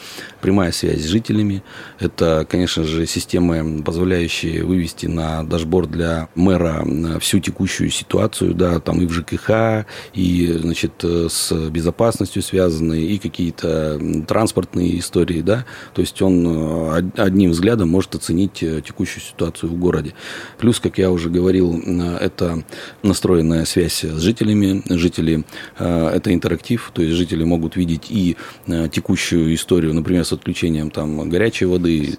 прямая 0.40 0.72
связь 0.72 1.02
с 1.02 1.06
жителями, 1.06 1.62
это, 2.00 2.44
конечно 2.50 2.82
же, 2.82 3.06
системы, 3.06 3.84
позволяющие 3.84 4.64
вывести 4.64 5.06
на 5.06 5.44
дашборд 5.44 5.88
для 5.88 6.28
мэра 6.34 6.84
э, 6.84 7.20
всю 7.20 7.38
текущую 7.38 7.90
ситуацию, 7.90 8.54
да, 8.54 8.80
там 8.80 9.00
и 9.00 9.06
в 9.06 9.12
ЖКХ, 9.12 9.86
и, 10.14 10.52
значит, 10.60 10.94
с 11.04 11.52
безопасностью 11.70 12.42
связанные, 12.42 13.06
и 13.06 13.18
какие-то 13.18 14.00
транспортные 14.26 14.98
истории, 14.98 15.42
да, 15.42 15.64
то 15.94 16.00
есть 16.00 16.07
есть 16.08 16.22
он 16.22 16.46
э, 16.46 17.02
одним 17.16 17.50
взглядом 17.50 17.88
может 17.88 18.14
оценить 18.14 18.62
э, 18.62 18.80
текущую 18.84 19.22
ситуацию 19.22 19.70
в 19.70 19.78
городе. 19.78 20.14
Плюс, 20.58 20.80
как 20.80 20.98
я 20.98 21.10
уже 21.10 21.28
говорил, 21.28 21.80
э, 21.84 22.16
это 22.20 22.64
настроенная 23.02 23.64
связь 23.64 24.04
с 24.04 24.20
жителями. 24.20 24.82
Жители– 24.88 25.44
это 25.78 26.32
интерактив, 26.32 26.90
то 26.94 27.02
есть 27.02 27.14
жители 27.14 27.44
могут 27.44 27.76
видеть 27.76 28.06
и 28.10 28.36
текущую 28.66 29.54
историю, 29.54 29.94
например, 29.94 30.24
с 30.24 30.32
отключением 30.32 30.90
там, 30.90 31.28
горячей 31.28 31.66
воды, 31.66 32.18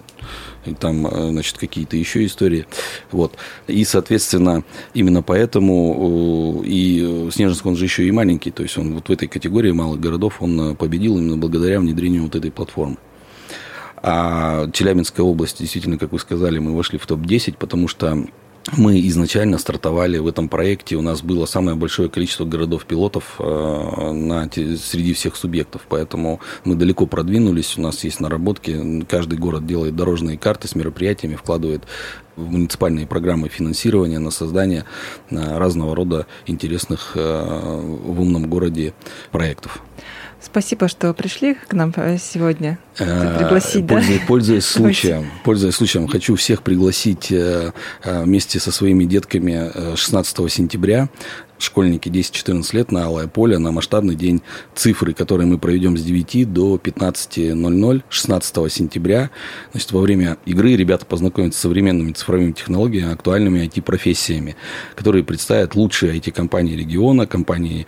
и 0.66 0.74
там, 0.74 1.08
значит, 1.10 1.58
какие-то 1.58 1.96
еще 1.96 2.24
истории. 2.24 2.66
Вот. 3.10 3.34
И, 3.66 3.84
соответственно, 3.84 4.62
именно 4.94 5.22
поэтому 5.22 6.62
и 6.64 7.28
Снежинск, 7.32 7.66
он 7.66 7.76
же 7.76 7.84
еще 7.84 8.06
и 8.06 8.10
маленький, 8.10 8.50
то 8.50 8.62
есть 8.62 8.78
он 8.78 8.94
вот 8.94 9.08
в 9.08 9.12
этой 9.12 9.28
категории 9.28 9.72
малых 9.72 10.00
городов, 10.00 10.36
он 10.40 10.76
победил 10.76 11.18
именно 11.18 11.36
благодаря 11.36 11.80
внедрению 11.80 12.24
вот 12.24 12.34
этой 12.34 12.50
платформы. 12.50 12.96
А 14.02 14.70
Челябинская 14.72 15.24
область, 15.24 15.58
действительно, 15.58 15.98
как 15.98 16.12
вы 16.12 16.18
сказали, 16.18 16.58
мы 16.58 16.74
вошли 16.74 16.98
в 16.98 17.06
топ-10, 17.06 17.56
потому 17.58 17.86
что 17.88 18.26
мы 18.76 19.00
изначально 19.08 19.58
стартовали 19.58 20.18
в 20.18 20.26
этом 20.26 20.48
проекте, 20.48 20.96
у 20.96 21.02
нас 21.02 21.22
было 21.22 21.46
самое 21.46 21.76
большое 21.76 22.08
количество 22.08 22.44
городов-пилотов 22.44 23.36
э, 23.38 24.48
среди 24.76 25.14
всех 25.14 25.36
субъектов, 25.36 25.82
поэтому 25.88 26.40
мы 26.64 26.74
далеко 26.74 27.06
продвинулись, 27.06 27.78
у 27.78 27.80
нас 27.80 28.04
есть 28.04 28.20
наработки, 28.20 29.04
каждый 29.08 29.38
город 29.38 29.66
делает 29.66 29.96
дорожные 29.96 30.38
карты 30.38 30.68
с 30.68 30.74
мероприятиями, 30.74 31.36
вкладывает 31.36 31.84
в 32.36 32.50
муниципальные 32.50 33.06
программы 33.06 33.48
финансирования 33.48 34.18
на 34.18 34.30
создание 34.30 34.84
э, 35.30 35.58
разного 35.58 35.96
рода 35.96 36.26
интересных 36.46 37.12
э, 37.14 37.20
в 37.20 38.20
умном 38.20 38.48
городе 38.48 38.94
проектов. 39.32 39.82
Спасибо, 40.42 40.88
что 40.88 41.12
пришли 41.12 41.54
к 41.54 41.72
нам 41.74 41.92
э, 41.96 42.16
сегодня. 42.18 42.78
Э, 42.98 43.38
пригласить, 43.38 43.86
пользуясь, 43.86 44.20
да? 44.20 44.26
Пользуясь 44.26 44.64
случаем, 44.64 45.30
пользуясь 45.44 45.74
случаем, 45.74 46.08
хочу 46.08 46.34
всех 46.34 46.62
пригласить 46.62 47.30
э, 47.30 47.72
вместе 48.04 48.58
со 48.58 48.72
своими 48.72 49.04
детками 49.04 49.96
16 49.96 50.50
сентября 50.50 51.08
школьники 51.62 52.08
10-14 52.08 52.76
лет 52.76 52.92
на 52.92 53.04
Алое 53.04 53.28
поле 53.28 53.58
на 53.58 53.72
масштабный 53.72 54.14
день 54.14 54.42
цифры, 54.74 55.12
который 55.12 55.46
мы 55.46 55.58
проведем 55.58 55.96
с 55.96 56.02
9 56.02 56.52
до 56.52 56.76
15.00 56.76 58.02
16 58.08 58.72
сентября. 58.72 59.30
Значит, 59.72 59.92
во 59.92 60.00
время 60.00 60.38
игры 60.46 60.76
ребята 60.76 61.06
познакомятся 61.06 61.58
с 61.58 61.62
современными 61.62 62.12
цифровыми 62.12 62.52
технологиями, 62.52 63.12
актуальными 63.12 63.64
IT-профессиями, 63.66 64.56
которые 64.96 65.24
представят 65.24 65.74
лучшие 65.74 66.16
IT-компании 66.18 66.76
региона, 66.76 67.26
компании 67.26 67.86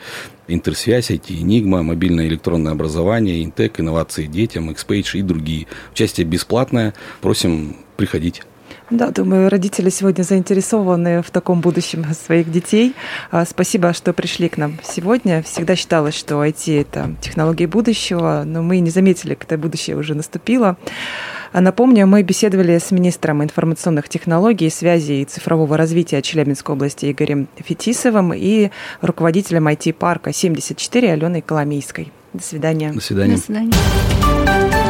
Интерсвязь, 0.49 1.11
IT 1.11 1.29
Enigma, 1.29 1.83
мобильное 1.83 2.27
электронное 2.27 2.73
образование, 2.73 3.43
Интек, 3.43 3.81
инновации 3.81 4.27
детям, 4.27 4.71
Xpage 4.71 5.19
и 5.19 5.23
другие. 5.23 5.67
Участие 5.93 6.27
бесплатное. 6.27 6.95
Просим 7.21 7.77
приходить. 7.97 8.43
Да, 8.93 9.11
думаю, 9.11 9.49
родители 9.49 9.89
сегодня 9.89 10.23
заинтересованы 10.23 11.23
в 11.23 11.31
таком 11.31 11.63
будущем 11.63 12.05
своих 12.13 12.53
детей. 12.53 12.95
А, 13.31 13.47
спасибо, 13.47 13.95
что 13.95 14.13
пришли 14.13 14.51
к 14.51 14.59
нам 14.59 14.79
сегодня. 14.85 15.43
Всегда 15.43 15.77
считалось, 15.77 16.15
что 16.15 16.45
IT– 16.45 16.81
это 16.83 17.15
технологии 17.23 17.65
будущего, 17.65 18.43
но 18.45 18.63
мы 18.63 18.81
не 18.81 18.91
заметили, 18.91 19.35
когда 19.35 19.57
будущее 19.57 19.97
уже 19.97 20.15
наступило. 20.15 20.77
А 21.53 21.63
напомню, 21.63 22.07
мы 22.07 22.23
беседовали 22.23 22.77
с 22.77 22.91
министром 22.91 23.43
информационных 23.43 24.11
технологий, 24.11 24.69
связи 24.69 25.23
и 25.23 25.25
цифрового 25.25 25.79
развития 25.79 26.21
Челябинской 26.21 26.75
области 26.75 27.11
Игорем 27.11 27.49
Фетисовым 27.57 28.35
и 28.35 28.71
руководителем 29.01 29.69
IT-парка 29.69 30.35
74 30.35 31.13
Аленой 31.13 31.41
Коломейской. 31.41 32.13
До 32.35 32.43
свидания. 32.43 32.93
До 32.93 33.01
свидания. 33.01 33.37
До 33.37 33.41
свидания. 33.41 34.82